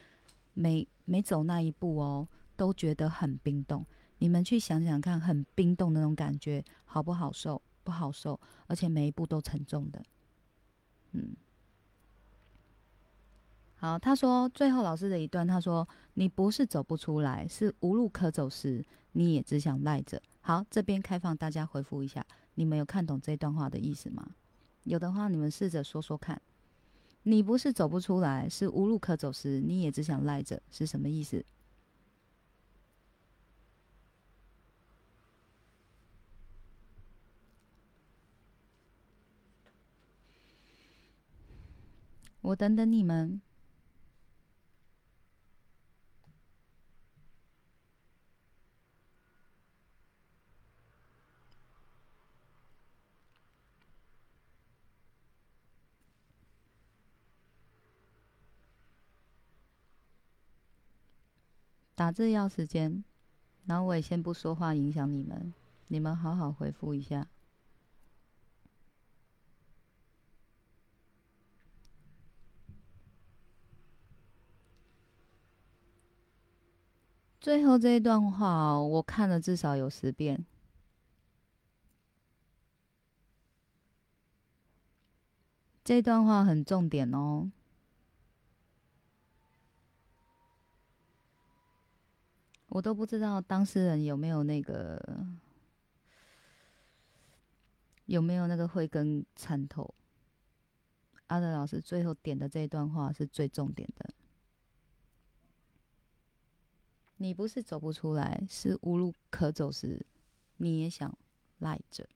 [0.55, 2.27] 每每走那一步哦，
[2.57, 3.87] 都觉得很冰冻。
[4.19, 7.63] 你们去想想看，很冰冻那种感觉，好不好受？
[7.85, 10.03] 不好受，而且每一步都沉重的。
[11.13, 11.33] 嗯。
[13.77, 20.21] 好，他说最后老师的一段，他说你不是走不出来，是无路可走时，你也只想赖着。
[20.41, 22.27] 好，这边开放大家回复一下，
[22.57, 24.29] 你们有看懂这段话的意思吗？
[24.85, 26.41] 有的话，你们试着说说看。
[27.25, 31.45] 你不是走不出来，是无路可走时，你也只想赖着，是什么意思？
[42.41, 43.41] 我等等你们。
[61.95, 63.05] 打字要时间，
[63.67, 65.53] 然后我也先不说话，影响你们。
[65.89, 67.29] 你们好好回复一下。
[77.39, 80.47] 最后这一段话，我看了至少有十遍。
[85.85, 87.51] 这段话很重点哦。
[92.75, 94.99] 我都不知道当事人有没有那个
[98.07, 99.95] 有没有那个慧根参透。
[101.27, 104.15] 阿德老师最后点的这一段话是最重点的。
[107.19, 110.07] 你不是走不出来，是无路可走时，
[110.57, 111.15] 你也想
[111.59, 112.09] 赖着。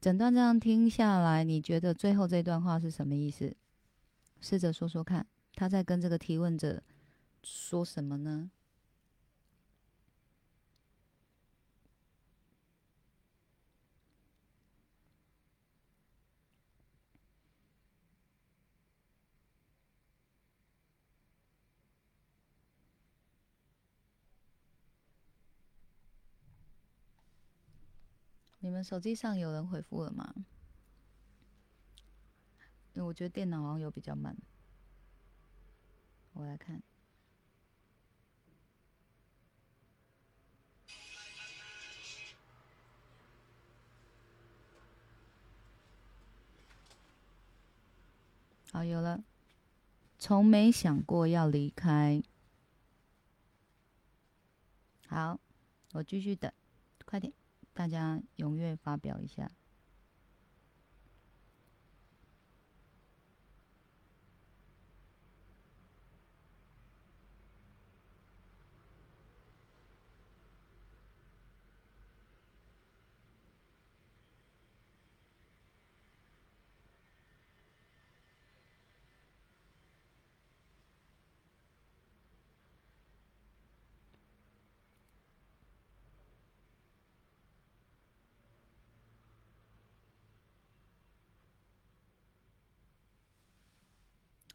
[0.00, 3.56] 整段这样听下来，你觉得最后这段话是什么意思？
[4.40, 5.24] 试着说说看。
[5.62, 6.82] 他在跟这个提问者
[7.44, 8.50] 说什么呢？
[28.58, 30.34] 你们手机上有人回复了吗？
[32.94, 34.36] 因为我觉得电脑网友比较慢。
[36.34, 36.82] 我来看，
[48.72, 49.22] 好，有了。
[50.18, 52.22] 从没想过要离开。
[55.06, 55.38] 好，
[55.92, 56.50] 我继续等，
[57.04, 57.32] 快点，
[57.74, 59.50] 大家踊跃发表一下。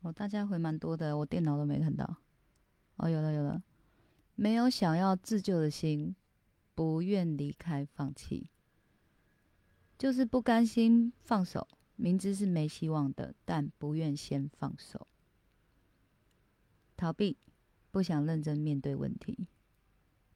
[0.03, 2.17] 哦，大家回蛮多的，我电脑都没看到。
[2.95, 3.61] 哦，有了有了，
[4.33, 6.15] 没有想要自救的心，
[6.73, 8.49] 不愿离开放弃，
[9.95, 15.05] 就是不甘心放手，明知是没希望的，但不愿先放手，
[16.95, 17.37] 逃避，
[17.91, 19.45] 不想认真面对问题，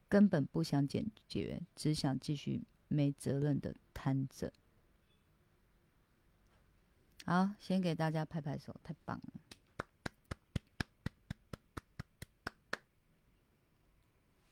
[0.07, 4.53] 根本不想解决，只想继续没责任的瘫着。
[7.25, 9.41] 好，先给大家拍拍手，太棒了。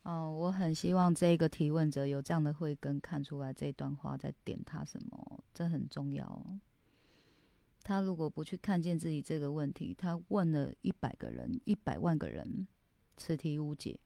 [0.09, 6.43] 哦，我很希望这个提问者有这样的慧根，看出来这段话在点他什么，这很重要。
[7.83, 12.67] 他如果不去看见自己这个问题，他问了一百个人、一百万个人，
[13.17, 13.99] 此题无解。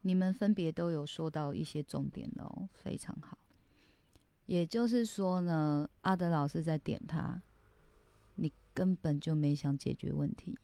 [0.00, 3.36] 你们分别都有说到一些重点哦，非常好。
[4.46, 7.42] 也就是说呢，阿德老师在点他，
[8.36, 10.58] 你根本就没想解决问题。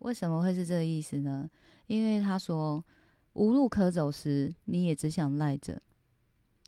[0.00, 1.48] 为什么会是这个意思呢？
[1.86, 2.84] 因为他说
[3.32, 5.80] 无路可走时，你也只想赖着。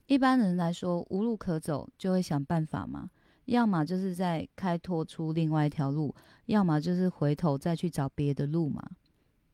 [0.07, 3.11] 一般人来说，无路可走就会想办法嘛，
[3.47, 6.15] 要么就是在开拓出另外一条路，
[6.47, 8.91] 要么就是回头再去找别的路嘛。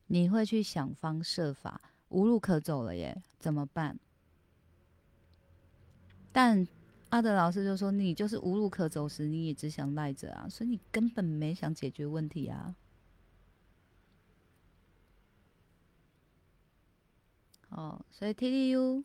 [0.09, 3.99] 你会去想方设法，无路可走了耶，怎么办？
[6.33, 6.67] 但
[7.11, 12.75] 阿德老师就说，你就是无路可走时，你也只想赖着啊，所以你根本没想解决问题啊。
[17.79, 19.05] 哦，所以 T D U，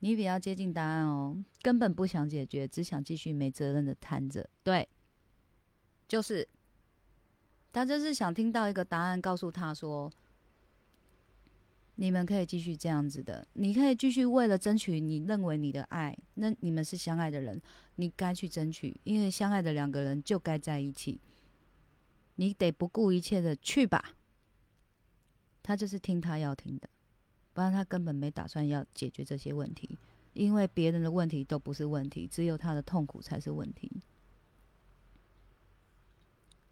[0.00, 4.50] 你比较接近答案哦，根本不想解决，只想继续没责任的瘫着。
[4.64, 4.88] 对，
[6.08, 6.48] 就是
[7.72, 10.10] 他就是想听到一个答案，告诉他说，
[11.94, 17.62] 你们可以继续这样子的，你可以继续为了争取你认为你的爱，那你们是相爱的人，
[17.94, 21.20] 你该去争取，因为相爱的两个人就该在一起，
[22.34, 24.16] 你得不顾一切的去吧。
[25.62, 26.88] 他就是听他要听的。
[27.52, 29.98] 不然他根本没打算要解决这些问题，
[30.32, 34.02] 因为别人的问题都不是问题，只有他的痛苦才是问题。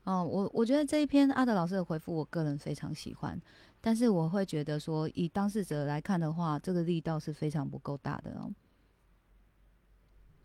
[0.05, 3.41] 哦，我我觉得这一篇阿德老师的回复，我个人非常喜欢，
[3.81, 8.51] 但是我会觉得说，以当事者来看的话，这个力道是非常不够大的哦。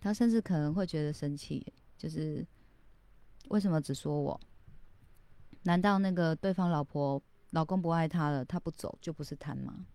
[0.02, 1.66] 他甚至可能会觉得生气，
[1.98, 2.46] 就是
[3.48, 4.40] 为什么只说我？
[5.64, 7.20] 难道那个对方老婆
[7.52, 9.86] 老公不爱他了，他不走就不是贪吗？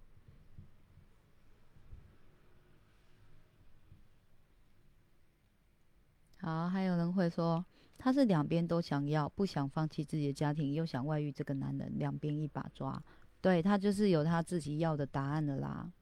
[6.40, 7.62] 好，还有人会说
[7.98, 13.02] 他是两边都想要，不想放弃自己的家庭，又想外遇，这个男人两边一把抓，
[13.42, 15.92] 对他就是有他自己要的答案的啦。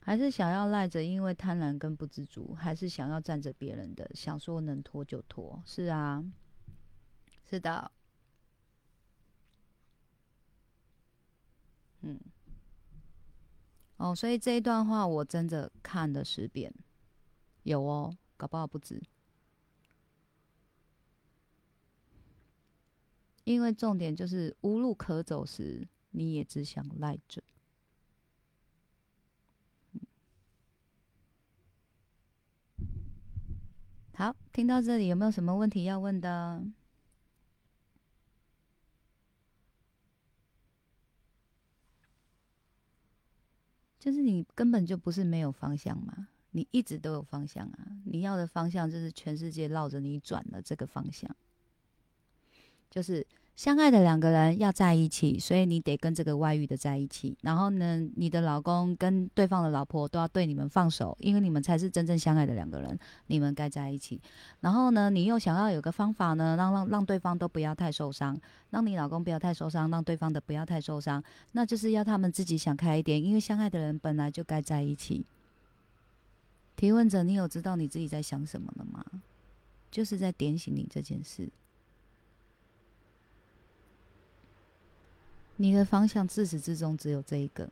[0.00, 5.62] 还是想要赖着，因为贪婪跟不知足，还是想要占着别人的，想说能拖就拖。
[5.64, 6.24] 是啊，
[7.48, 7.92] 是的，
[12.00, 12.18] 嗯，
[13.98, 16.74] 哦，所以这一段话我真的看了十遍，
[17.62, 18.16] 有哦。
[18.38, 19.02] 搞不好不止，
[23.44, 27.42] 因为重点就是无路可走时，你也只想赖着。
[34.14, 36.64] 好，听到这里有没有什么问题要问的？
[43.98, 46.28] 就是你根本就不是没有方向嘛。
[46.52, 47.78] 你一直都有方向啊！
[48.04, 51.30] 你要的方向就是全世界绕着你转的这个方向，
[52.90, 57.36] 就是相爱的两个人要在一起，所以你得跟这个外遇的在一起。
[57.42, 64.20] 然后呢，你的老公跟对方的老婆都要对你们放手，因为你们才是真正相爱的两个人，你们该在一起。
[64.60, 68.40] 然后呢，你又想要有个方法呢，让让让对方都不要太受伤，
[68.70, 71.22] 让你老公不要太受伤，让对方的不要太受伤，
[71.52, 75.26] 那就是要他们自己想开一点，因为相爱的人本来就该在一起。
[76.78, 79.04] 提问者，你有知道你自己在想什么了吗？
[79.90, 81.50] 就是在点醒你这件事。
[85.56, 87.68] 你的方向自始至终只有这一个，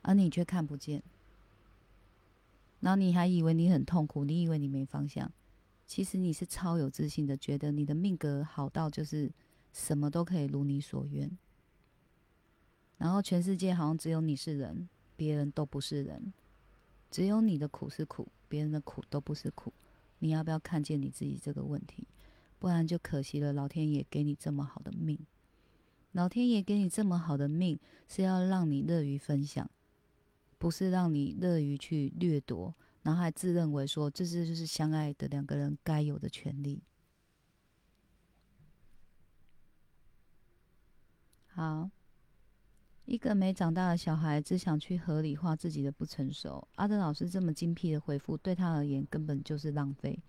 [0.00, 1.02] 而你却看不见。
[2.80, 5.30] 然后你还以为你很痛苦，你以为你没方向，
[5.86, 9.30] 其实你是超有自信的，觉得你的命格好到就是
[9.74, 11.30] 什么都可以如你所愿。
[12.96, 16.32] 然后全世界好像只有你是人，别人都不是人。
[17.10, 19.72] 只有你的苦是苦，别人的苦都不是苦。
[20.18, 22.06] 你要不要看见你自己这个问题？
[22.58, 23.52] 不然就可惜了。
[23.52, 25.18] 老天爷给你这么好的命，
[26.12, 27.78] 老天爷给你这么好的命，
[28.08, 29.70] 是要让你乐于分享，
[30.58, 36.80] 不是让你乐于去掠夺，然后还自认为说这是就是相爱的两个人该有的权利。
[41.48, 41.90] 好。
[43.06, 46.66] 一个没长大的小孩只想去合理化自己的不成熟。
[46.74, 50.20] 阿德老师这么精辟的回复，对他而言根本就是浪费。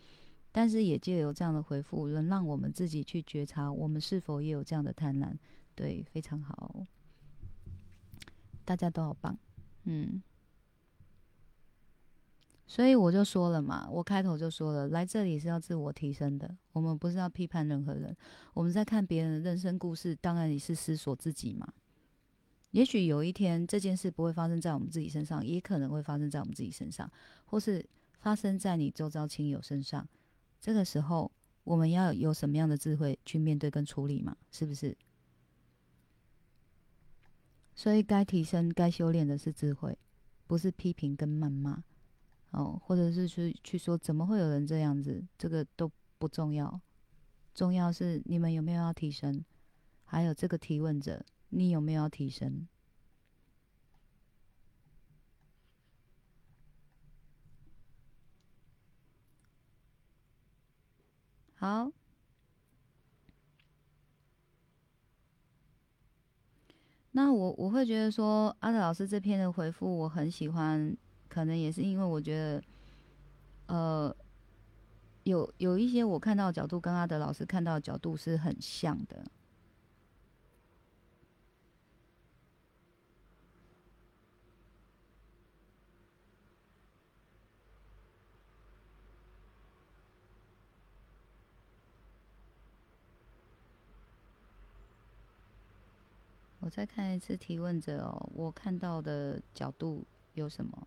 [0.52, 5.36] 但是也借由这样的回复，能让我们自己去觉察，我们是否也有这样的贪婪？
[5.76, 6.86] 对，非常好。
[8.64, 9.38] 大家都好棒，
[9.86, 10.22] 嗯。
[12.68, 16.56] 所以我就说了嘛，我开头就说了，来这里是要自我提升的。
[16.74, 18.16] 我们不是要批判任何人，
[18.54, 21.74] 我们在看别人的人生故事，当然也是思索自己嘛。
[22.72, 27.10] 也许有一天这件事不会发生在我们自己身上，也可能会发生在我们自己身上，
[27.46, 27.84] 或是
[28.20, 30.08] 发生在你周遭亲友身上。
[30.60, 31.32] 这个时候，
[31.64, 34.36] 我们要有什么样的智慧去面对跟处理嘛？
[34.52, 34.98] 是不是？
[37.76, 39.98] 所以该提升、该修炼的是智慧，
[40.48, 41.84] 不是批评跟谩骂
[42.52, 46.82] 哦，或者是去去说怎么会有人这样子，这个都不重要。
[47.54, 49.44] 重要是你们有没有要提升，
[50.06, 52.68] 还有这个提问者，你有没有要提升？
[61.60, 61.92] 好，
[67.12, 70.96] 那我我会觉得说，阿德老师这篇的回复我很喜欢，
[71.28, 72.64] 可能也是因为我觉得，
[73.66, 74.16] 呃，
[75.24, 79.26] 有有一些我看到的角度跟阿德老师看到的角度是很像的。
[96.68, 100.86] 我再看一次提问者哦，我看到的角度有什么？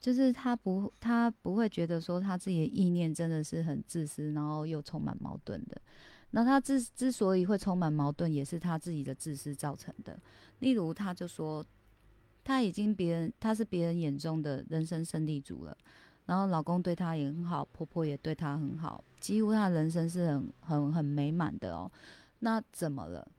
[0.00, 5.78] 就是他不，他不会觉得说他自己的意念真的是很自私，然后又充满矛盾的。
[6.30, 10.18] 那他之之所以会充满矛盾，也是他自己的自私造成的。
[10.60, 11.62] 例如，他就说
[12.42, 15.76] 他已经别人，他是别人眼中的人生胜利组了，
[16.24, 21.92] 然后老公对他也很好，婆婆也对他很好，几乎他人生是很很很美满的哦。
[22.40, 23.30] 那怎么了？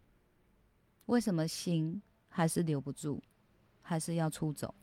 [1.06, 3.22] 为什么心还是留不住，
[3.82, 4.74] 还是要出走？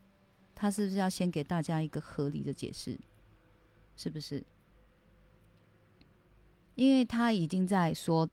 [0.55, 2.99] 他是不是要先给大家一个合理的解释？
[3.97, 4.45] 是不是？
[6.75, 8.29] 因为他已经在说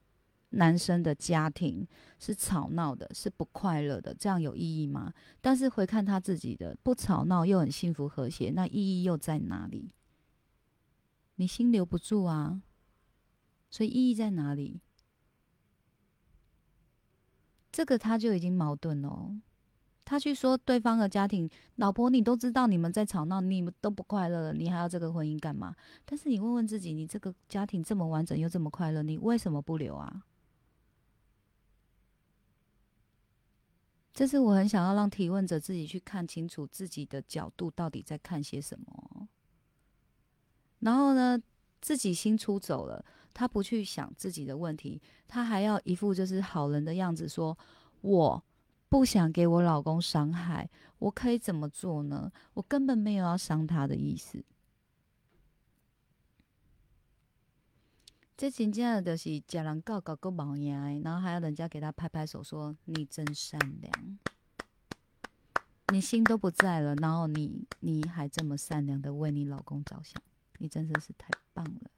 [0.50, 1.88] 男生的家庭
[2.20, 5.14] 是吵闹的，是不快乐的，这样有意义吗？
[5.42, 9.92] 但是回看他自己的不吵闹又很幸福和谐，那意义又在哪里？
[11.36, 12.62] 你心留不住啊，
[13.70, 14.82] 所以意义在哪里？
[17.74, 19.36] 这个他就已经矛盾了。
[20.06, 25.76] 他去说对方的家庭，老婆你都知道你们在吵闹，你们都不快乐了，你还要这个婚姻干嘛？
[26.06, 30.24] 但是你问问自己，你这个家庭这么完整又这么快乐，你为什么不留啊？
[34.14, 39.28] 这是我很想要让提问者自己去看清楚自己的角度到底在看些什么。
[40.80, 41.42] 然后呢，
[41.82, 43.04] 自己心出走了。
[43.34, 47.58] 他不去想自己的问题，他还要一副就是好人的样子，说
[48.02, 48.44] 我
[48.90, 50.70] 不想给我老公伤害，
[51.00, 52.32] 我可以怎么做呢？
[52.54, 54.44] 我根本没有要伤他的意思。
[58.36, 64.20] 这真正的是家人告告个毛牙，然后还要人家给他拍拍手，说你真善良，
[65.94, 70.22] 你心都不在了，然后你你还这么善良的为你老公着想，
[70.58, 71.90] 你真的是太棒了。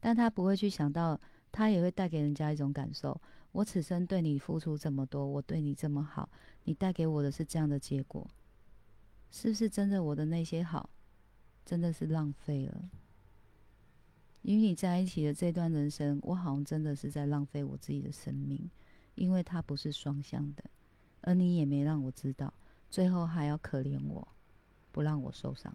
[0.00, 1.20] 但他不会去想到，
[1.50, 3.20] 他也会带给人家一种感受。
[3.52, 6.28] 我此生对你付出这么多，我对你这么好，
[6.64, 8.28] 你带给我的是这样的结果，
[9.30, 10.02] 是不是真的？
[10.02, 10.90] 我的那些好，
[11.64, 12.90] 真的是浪费了。
[14.42, 18.70] 与你在一起的这段人生，我好像真的是在浪费我自己的生命，
[19.14, 20.64] 因为它不是双向的，
[21.22, 22.52] 而你也没让我知道，
[22.90, 24.28] 最后还要可怜我，
[24.92, 25.74] 不让我受伤。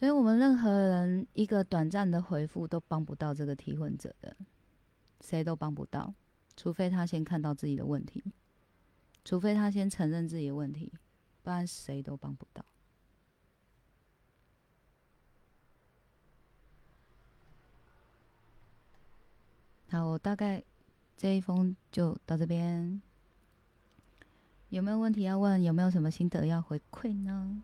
[0.00, 4.34] 所以，我们任何人一个短暂的回复都帮不到这个提问者的，
[5.20, 6.14] 谁都帮不到，
[6.56, 8.24] 除非他先看到自己的问题，
[9.26, 10.90] 除非他先承认自己的问题，
[11.42, 12.64] 不然谁都帮不到。
[19.90, 20.64] 好，我大概
[21.14, 23.02] 这一封就到这边，
[24.70, 25.62] 有没有问题要问？
[25.62, 27.62] 有没有什么心得要回馈呢？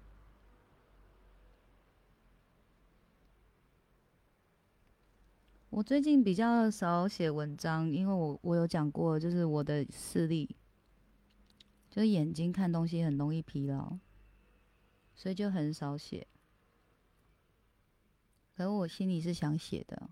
[5.77, 10.57] 我最近比较少写文章，因为我我有讲过，就是我的视力，
[11.91, 13.99] 就是眼睛看东西很容易疲劳，
[15.15, 16.27] 所以就很少写。
[18.57, 20.09] 可我心里是想写的。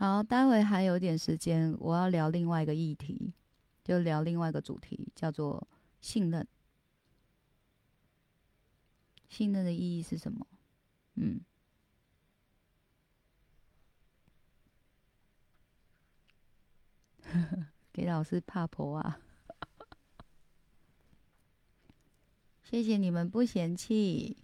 [0.00, 3.32] 好，待会还有点时间，我要聊另外一个议题，
[3.82, 5.66] 就聊另外一个主题，叫做
[6.00, 6.46] 信任。
[9.28, 10.46] 信任的意义是什么？
[11.16, 11.40] 嗯，
[17.92, 19.18] 给老师怕婆啊。
[22.62, 24.36] 谢谢你们不嫌弃。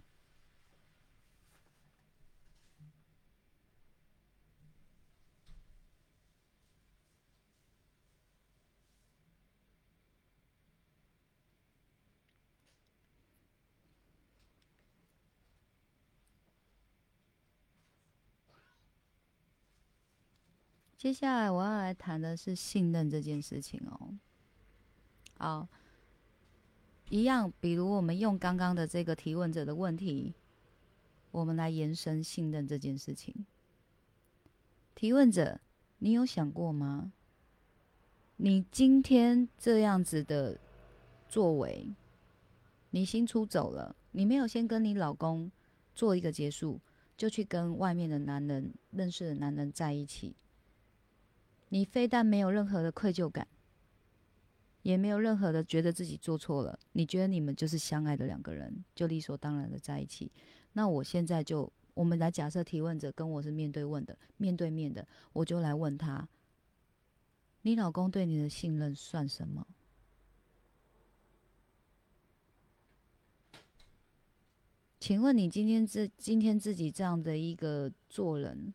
[21.05, 24.09] 接下来我要来谈的是信任这件事情哦。
[25.37, 25.67] 好，
[27.09, 30.33] 一样，比如我们用刚刚的这个提问者的问题，
[31.29, 33.45] 我们来延伸信任这件事情。
[34.95, 35.61] 提问者，
[35.99, 37.13] 你有想过吗？
[38.37, 40.59] 你今天这样子的
[41.29, 41.93] 作为，
[42.89, 45.51] 你先出走了，你没有先跟你老公
[45.93, 46.81] 做一个结束，
[47.15, 50.35] 就去跟外面的男人认识的男人在一起。
[51.69, 53.47] 你非但没有任何的愧疚感，
[54.83, 56.79] 也没有任何的觉得自己做错了。
[56.93, 60.31] 你觉得你们就是相爱的两个人，就理所当然的在一起。
[60.73, 66.27] 那我现在就，我们来假设提问者跟我是面对问的，面对面的，我就来问他：
[67.63, 69.65] 你老公对你的信任算什么？
[74.99, 78.73] 请问你今天自今天自己这样的一个做人？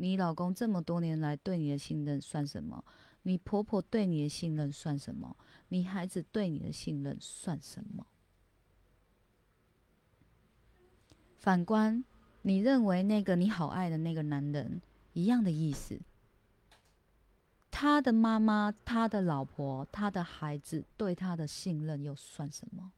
[0.00, 2.84] 你老公这么多年来对你的信任算什么？
[3.22, 5.36] 你婆婆对你的信任算什么？
[5.68, 8.06] 你孩子对你的信任算什么？
[11.38, 12.04] 反观，
[12.42, 14.80] 你认为那个你好爱的那个男人，
[15.12, 16.00] 一样的意思。
[17.70, 22.92] 他的妈妈、他的老婆、他的孩子对他的信任又算什么？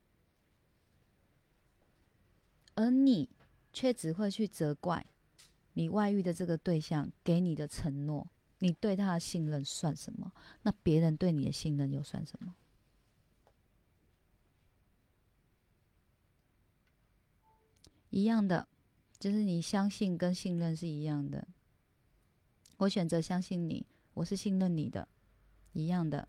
[2.75, 3.29] 而你
[3.73, 5.05] 却只会去责怪。
[5.75, 10.33] 你外遇的这个对象给你的承诺，你对他的信任算什么？
[10.63, 12.55] 那别人对你的信任又算什么？
[18.11, 18.67] 一样的，
[19.19, 21.47] 就是你相信跟信任是一样的。
[22.79, 25.07] 我选择相信你，我是信任你的，
[25.73, 26.27] 一样的。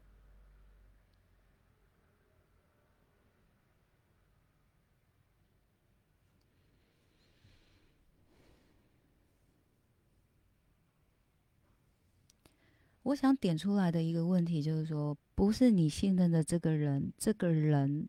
[13.04, 18.08] 我想点出来的一个问题就是说，不是你信任的这个人，这个人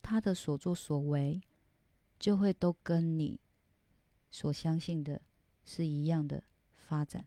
[0.00, 1.42] 他的所作所为，
[2.18, 3.38] 就会都跟你
[4.30, 5.20] 所相信的
[5.64, 6.42] 是一样的
[6.76, 7.26] 发展。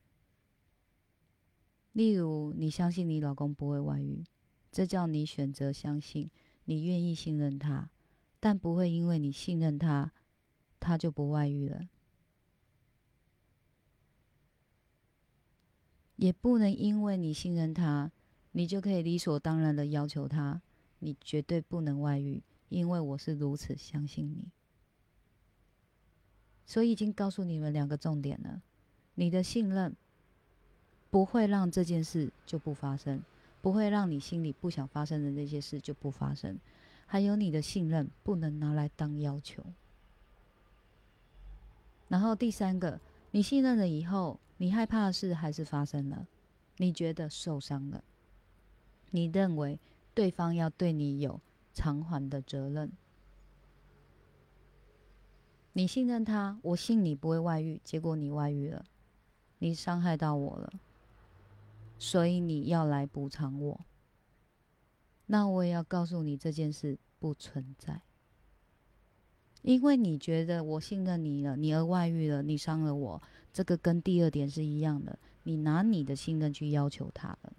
[1.92, 4.26] 例如，你相信你老公不会外遇，
[4.72, 6.32] 这叫你选择相信，
[6.66, 7.92] 你愿意信任他，
[8.40, 10.12] 但不会因为你信任他，
[10.80, 11.88] 他就不外遇了。
[16.16, 18.12] 也不能因为你信任他，
[18.52, 20.62] 你就可以理所当然的要求他，
[21.00, 24.52] 你绝对不能外遇，因为我是如此相信你。
[26.66, 28.62] 所以已经告诉你们两个重点了：
[29.16, 29.96] 你的信任
[31.10, 33.24] 不会让这件事就不发生，
[33.62, 36.58] 不会让你心里不想发生的那些事就不发生。
[37.08, 39.64] 还有你的信任不能拿来当要求。
[42.08, 43.00] 然后第三个，
[43.32, 44.40] 你信任了以后。
[44.64, 46.26] 你害怕的事还是发生了，
[46.78, 48.02] 你觉得受伤了，
[49.12, 49.78] 你认为
[50.14, 51.42] 对方要对你有
[51.74, 52.90] 偿还的责任，
[55.74, 58.86] 你信任他，我信你不会外遇，结果你外遇了，
[59.60, 60.72] 你伤害到我了，
[62.00, 63.82] 所以你要来补偿我，
[65.26, 68.00] 那我也要告诉你这件事不存在。
[69.62, 73.22] 因为你觉得我信任你了，你而外遇了，你伤了我，
[73.54, 75.18] 这个跟第二点是一样的。
[75.44, 77.54] 你拿你的信任去要求他了，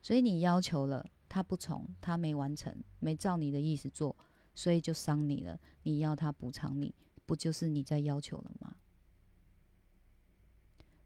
[0.00, 4.14] 所以你要求了，他不从，他没完成，没照你的意思做，
[4.54, 5.58] 所以就伤你了。
[5.82, 6.94] 你要他补偿你，
[7.26, 8.76] 不就是你在要求了吗？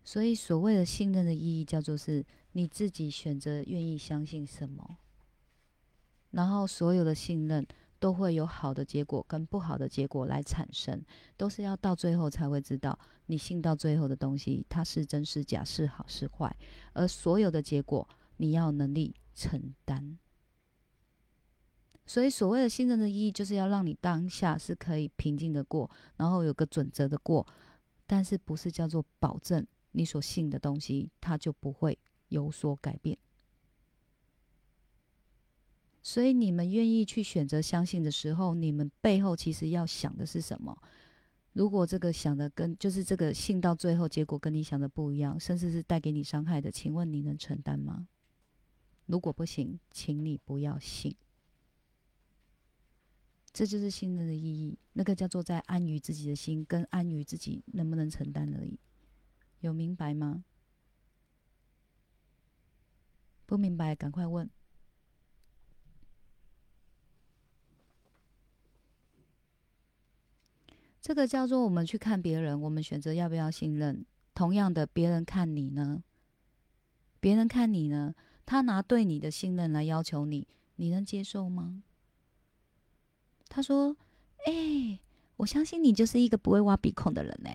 [0.05, 4.99] 所以所谓的信任的意义，叫做是你自己选择愿意相信什么，
[6.33, 7.64] 然后所有的信任。
[8.03, 11.00] 都会有好的结果跟不好的结果来产生，
[11.36, 16.53] 都是要到最后才会知道你信到最后的东西，它是真是假，是好是坏，
[16.94, 20.18] 而所有的结果你要能力承担。
[22.05, 27.46] 所以所谓的信任的意义，就是要让你当下是可以平静的过，然后有个准则的过，
[28.05, 31.96] 但是不是叫做保证你所信的东西，它就不会
[32.30, 33.16] 有所改变。
[36.03, 40.76] 所以你们愿意去选择相信的时候，你们背后其实要想的是什么？
[41.53, 48.09] 如果这个想的跟就是这个信到最后结果跟你想的不一样，甚至是带给你伤害的，请问你能承担吗？
[49.07, 51.14] 如果不行，请你不要信。
[53.53, 54.78] 这就是信任的意义。
[54.94, 58.78] 那个叫做在安于自己的心，跟安于自己能不能承担而已。
[59.61, 60.42] 有明白吗？
[63.44, 64.48] 不明白，赶快问。
[71.03, 74.07] 这个叫做我们去看别人，我们选择要不要信任。
[74.34, 76.05] 同样的，别人看你呢？
[77.18, 78.14] 别人看你呢？
[78.46, 80.46] 他拿对你的信任来要求你，
[80.76, 81.82] 你能接受吗？
[83.48, 83.96] 他说
[84.46, 85.00] ：“哎，
[85.38, 87.50] 我相信你就是一个不会挖鼻孔的人呢。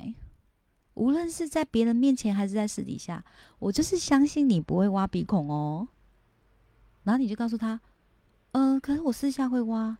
[0.96, 3.24] 无论是在别人面前还是在私底下，
[3.60, 5.88] 我就是相信你不会挖鼻孔哦。”
[7.04, 7.80] 然后你就告诉他
[8.52, 9.98] ：“呃，可是我私下会挖。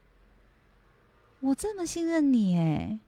[1.40, 3.00] 我这么信任你，哎，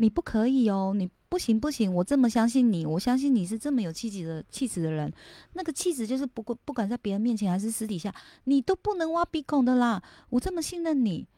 [0.00, 5.12] 你不可以哦，你。”不行不行，我这么相信你，我相信你是这么有气质的气质的人。
[5.52, 10.02] 那个气质就是不过不管在别人面前还是私底下，你都不能挖鼻孔的啦。
[10.28, 11.28] 我这么信任你，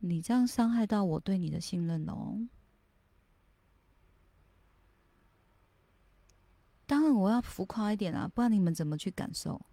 [0.00, 2.36] 你这样伤害到我对你的信任哦。
[6.84, 9.64] 当然我要浮夸一点啊，不然你们怎么去感受？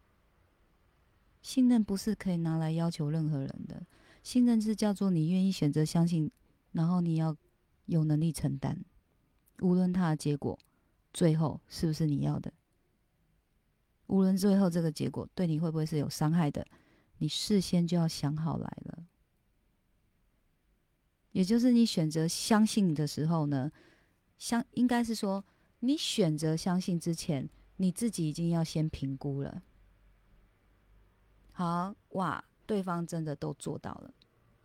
[1.41, 3.83] 信任不是可以拿来要求任何人的，
[4.21, 6.29] 信任是叫做你愿意选择相信，
[6.71, 7.35] 然后你要
[7.89, 8.85] 有能力承担。
[9.61, 10.57] 无论他的结果
[11.13, 12.53] 最后是不是你要的，
[14.07, 16.65] 无论最后这个结果对你会不会是有伤害的，
[17.17, 19.05] 你事先就要想好来了。
[21.31, 23.71] 也就是你选择相信的时候呢，
[24.37, 25.43] 相应该是说
[25.79, 29.61] 你选择相信之前，你自己已经要先评估了。
[31.51, 34.13] 好哇，对方真的都做到了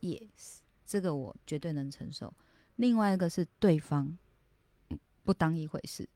[0.01, 2.33] ，yes，这个我绝对能承受。
[2.77, 4.19] 另外一个是对方。
[5.27, 6.07] 不当一回事，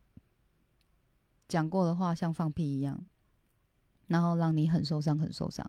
[1.49, 3.07] 讲过的话像放屁一样，
[4.07, 5.67] 然后让你很受伤，很受伤，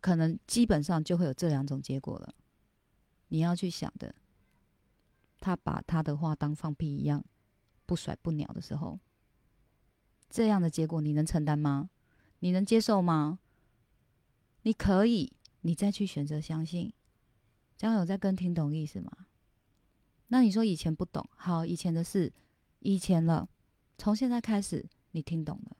[0.00, 2.34] 可能基本上就会有这两种结果了。
[3.28, 4.12] 你要去想的，
[5.38, 7.24] 他把他的话当放屁一样，
[7.86, 8.98] 不甩不鸟的时候，
[10.28, 11.88] 这样的结果你能承担吗？
[12.40, 13.38] 你能接受吗？
[14.62, 16.92] 你可以，你再去选择相信，
[17.76, 19.12] 这样有在跟听懂意思吗？
[20.32, 22.32] 那你说以前不懂，好，以前的事，
[22.78, 23.48] 以前了。
[23.98, 25.76] 从现在开始，你听懂了，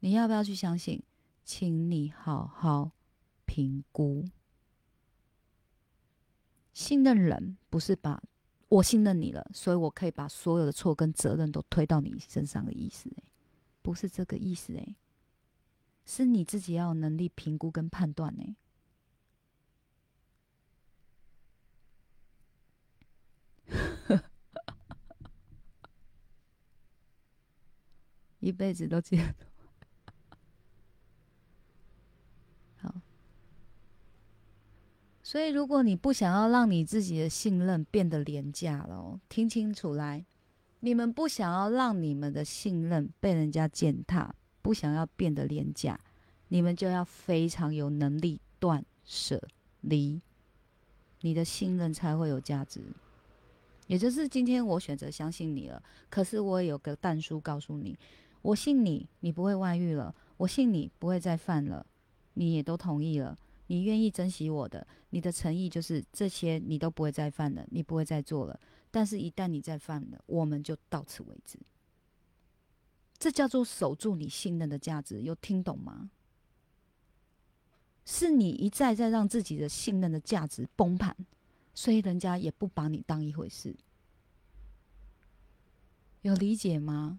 [0.00, 1.02] 你要不要去相信？
[1.44, 2.90] 请你好好
[3.44, 4.24] 评估。
[6.72, 8.22] 信任人不是把
[8.68, 13.08] 我信任你了，所以我可以把所有的错跟责任都推到你身上的意思，
[13.82, 14.96] 不是这个意思，诶，
[16.06, 18.56] 是你自己要有能力评估跟判断，诶。
[28.46, 29.34] 一辈子都记得。
[32.76, 32.94] 好，
[35.20, 40.24] 所以如果你不想要让你自己的信任变得廉价了，听清楚来，
[40.78, 44.32] 你们不想要让你们的信任被人家践踏，
[44.62, 45.98] 不想要变得廉价，
[46.46, 49.42] 你们就要非常有能力断舍
[49.80, 50.22] 离，
[51.22, 52.80] 你的信任才会有价值。
[53.88, 57.98] 也就是今天我选择相信你了，可是我也有个淡书告诉你。
[58.46, 60.14] 我信你，你不会外遇了。
[60.36, 61.84] 我信你不会再犯了，
[62.34, 63.36] 你也都同意了。
[63.66, 68.58] 你愿意珍惜我的，你的诚意就是这些，你都不会再犯了，你不会再做了。
[68.92, 71.58] 但是，一旦你再犯了，我们就到此为止。
[73.18, 76.08] 这叫做守住你信任的价值，有听懂吗？
[78.04, 81.16] 是你一再再让自己的信任的价值崩盘，
[81.74, 83.74] 所以人家也不把你当一回事。
[86.22, 87.18] 有理解吗？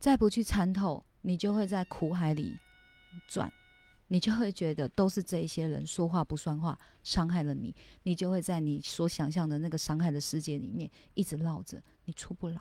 [0.00, 2.58] 再不去参透，你就会在苦海里
[3.28, 3.52] 转，
[4.08, 12.60] 你就会觉得都是这一些人说话不算话，伤害了你，你就会在你所想象的那个伤害的世界里面一直绕着，你出不来。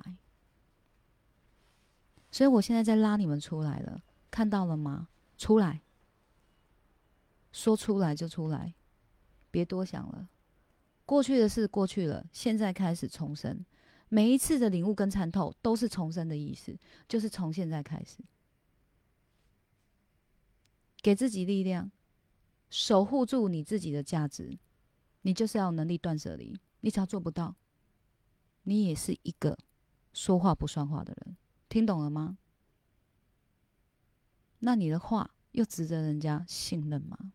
[2.29, 5.07] 所以我现在在拉你们出来了，看到了吗？
[5.37, 5.81] 出来，
[7.53, 8.73] 说出来就出来，
[9.49, 10.27] 别多想了，
[11.05, 13.65] 过去的事过去了，现在开始重生。
[14.09, 18.17] 每一次的领悟跟参透，都是重生的意思，就是从现在开始，
[21.01, 21.91] 给自己力量，
[22.69, 24.57] 守护住你自己的价值。
[25.21, 27.53] 你就是要能力断舍离，你只要做不到，
[28.63, 29.57] 你也是一个
[30.13, 31.35] 说话不算话的人。
[31.67, 32.37] 听懂了吗？
[34.59, 37.33] 那你的话又值得人家信任吗？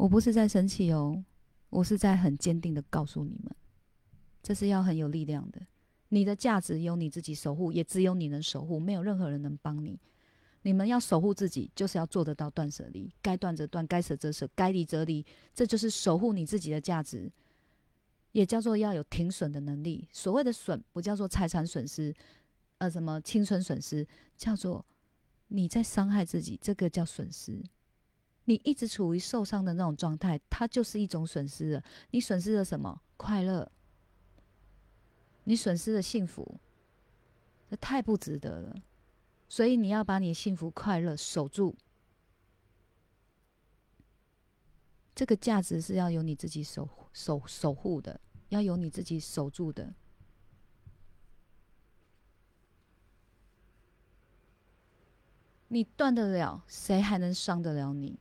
[0.00, 1.22] 我不是在生气哦，
[1.68, 3.54] 我是在很坚定的告诉你们，
[4.42, 5.60] 这是要很有力量的。
[6.08, 10.00] 你的价值由你自己守护，也只有你能守护，没有任何人能帮你。
[10.62, 15.22] 你们要守护自己，就是要做得到断舍离，该断则断，该舍则舍，该离则离，
[15.54, 17.30] 这就是守护你自己的价值，
[18.32, 20.08] 也叫做要有停损的能力。
[20.14, 22.14] 所谓的损，不叫做财产损失，
[22.78, 24.82] 呃，什么青春损失，叫做
[25.48, 27.62] 你在伤害自己，这个叫损失。
[28.50, 31.84] 你一直处于受伤的那种状态，它就是一种损失了。
[32.10, 33.00] 你损失了什么？
[33.16, 33.70] 快乐。
[35.44, 36.58] 你损失了幸福，
[37.70, 38.74] 这太不值得了。
[39.48, 41.76] 所以你要把你幸福快乐守住，
[45.14, 49.94] 这个价值是要由你自己守守守护的，要由你自己守住的。
[55.68, 58.18] 你断得了，谁还能伤得了你？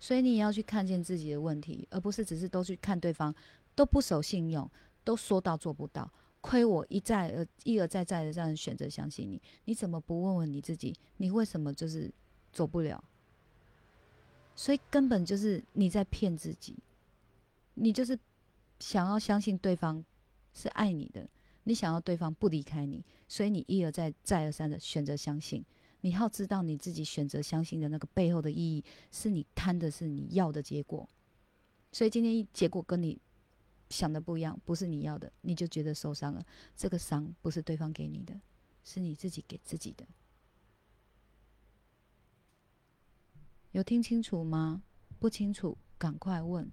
[0.00, 3.34] 所以你也要去看见自己的问题，而不是只是都去看对方，
[3.74, 4.68] 都不守信用，
[5.04, 6.10] 都说到做不到。
[6.40, 12.10] 亏我一再而一而再再的这样选择相信你，你怎么不问问你自己，你为什么就是
[12.52, 13.02] 走不了？
[14.54, 16.76] 所以根本就是你在骗自己，
[17.74, 18.16] 你就是
[18.78, 20.02] 想要相信对方
[20.54, 21.28] 是爱你的，
[21.64, 25.64] 你想要对方不离开你，所以你一而再再而三的选择相信。
[26.00, 31.08] 你要知道你自己选择相信的那个背后的意义，是你贪的是你要的结果。
[31.92, 33.20] 所以今天结果跟你。
[33.90, 36.44] 想的不一样，不是你要的，你就觉得受伤了。
[36.76, 38.38] 这个伤不是对方给你的，
[38.84, 40.06] 是你自己给自己的。
[43.72, 44.82] 有听清楚吗？
[45.18, 46.70] 不清楚，赶快问。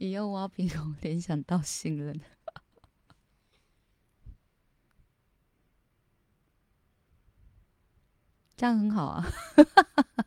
[0.00, 2.20] 你用挖鼻孔联想到信任。
[8.56, 9.26] 这样很好啊，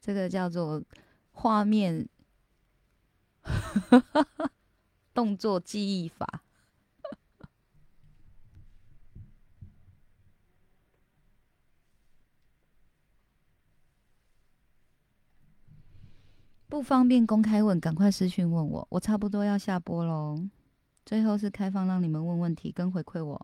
[0.00, 0.82] 这个叫做
[1.32, 2.06] 画面
[5.14, 6.42] 动作记忆法。
[16.82, 18.84] 不方便公开问，赶快私讯问我。
[18.90, 20.36] 我差不多要下播喽，
[21.06, 23.40] 最后是开放让你们问问题跟回馈我。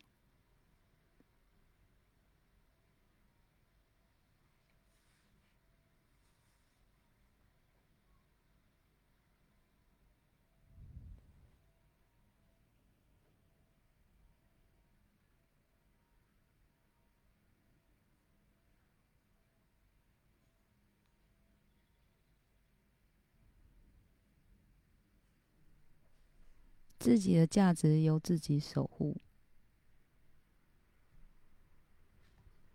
[27.09, 29.17] 自己的价值由自己守护，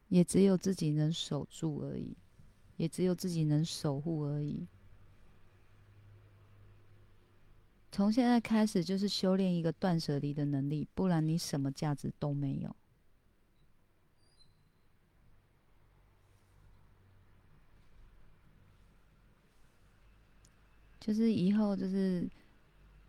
[0.08, 2.18] 也只有自己能守住而已，
[2.76, 4.68] 也只有自己能守护而已。
[7.92, 12.76] 从现在开始，就是修炼一个断舍离的能力，不然你什么价值都没有。
[21.00, 22.28] 就是以后就是。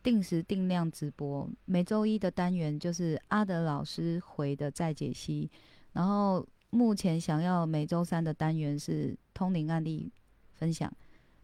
[0.04, 5.50] 定时定量直播，每周一的单元就是阿德老师回的再解析，
[5.94, 10.12] 然后目前想要每周三的单元是通灵案例
[10.52, 10.92] 分享，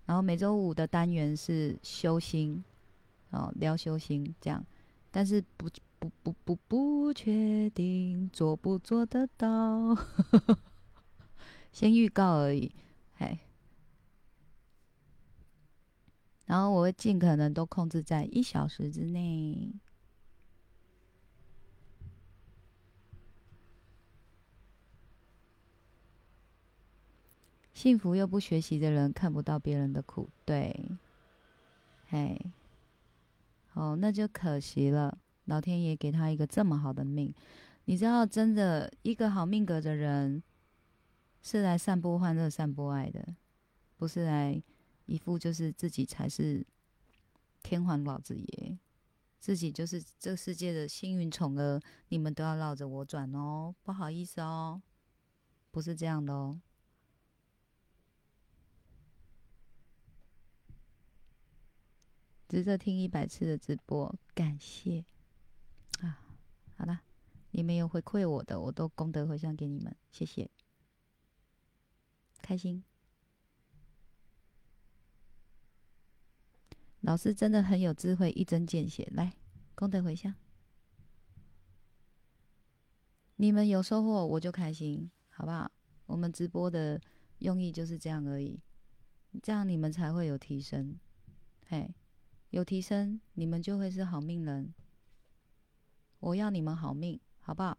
[0.05, 2.63] 然后每周五的单元是修心，
[3.31, 4.63] 哦聊修心这样，
[5.11, 5.67] 但是不
[5.99, 9.97] 不不不不确定做不做得到，
[11.73, 12.71] 先预告而已，
[13.17, 13.39] 嘿。
[16.51, 19.73] 然后我会尽可能都控制在一小时之内。
[27.73, 30.91] 幸福又不学习的人看不到别人的苦，对，
[32.09, 32.37] 嘿，
[33.75, 35.17] 哦，那就可惜了。
[35.45, 37.33] 老天爷给他一个这么好的命，
[37.85, 40.43] 你知道，真的一个好命格的人
[41.43, 43.37] 是来散播欢乐、散播爱的，
[43.97, 44.61] 不是来。
[45.11, 46.65] 一副就是自己才是
[47.65, 48.79] 天皇老子爷，
[49.41, 54.81] 自己就是这世界的幸运宠儿，你们都要绕着我转哦，不好意思哦，
[55.73, 56.61] 不是这样的哦。
[62.49, 65.05] 值得听一百次的直播，感谢
[66.03, 66.23] 啊！
[66.77, 67.01] 好了，
[67.51, 70.49] 你们有回馈我的，我都功德回向给你们，谢谢，
[72.41, 72.85] 开心。
[77.01, 79.11] 老师真的很有智慧，一针见血。
[79.15, 79.33] 来，
[79.75, 80.35] 功德回向，
[83.37, 85.71] 你们有收获，我就开心，好不好？
[86.07, 87.01] 我们直播的
[87.39, 88.61] 用意就是这样而已。
[89.43, 90.99] 这样你们才会有提升。
[91.67, 91.95] 嘿，
[92.51, 94.75] 有提升，你们就会是好命人。
[96.19, 97.79] 我要你们好命，好不好？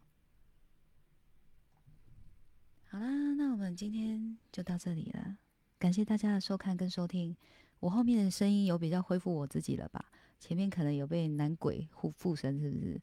[2.88, 5.38] 好啦，那我们今天就到这里了。
[5.78, 7.36] 感谢大家的收看跟收听。
[7.82, 10.04] 我后面的声音有比较恢复我自己了吧？
[10.38, 13.00] 前面可能有被男鬼附附身，是不是？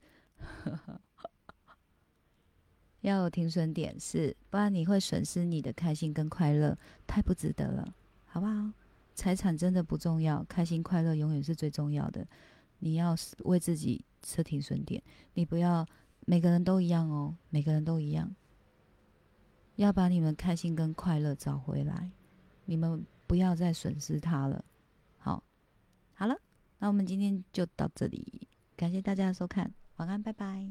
[3.02, 7.94] 要有停损点是，不然你会损失你的开心跟快乐，太不值得了，
[8.26, 8.72] 好不好？
[9.16, 12.26] 财产真的不重要，开心快乐永远是最重要的。
[12.78, 15.04] 你要为自己设停损点，
[15.34, 15.86] 你不要
[16.26, 18.34] 每个人都一样哦，每个人都一样。
[19.76, 22.10] 要把你们开心跟快乐找回来，
[22.64, 24.64] 你们不要再损失它了。
[26.80, 30.70] 那我们今天就到这里，感谢大家的收看，晚安，拜拜。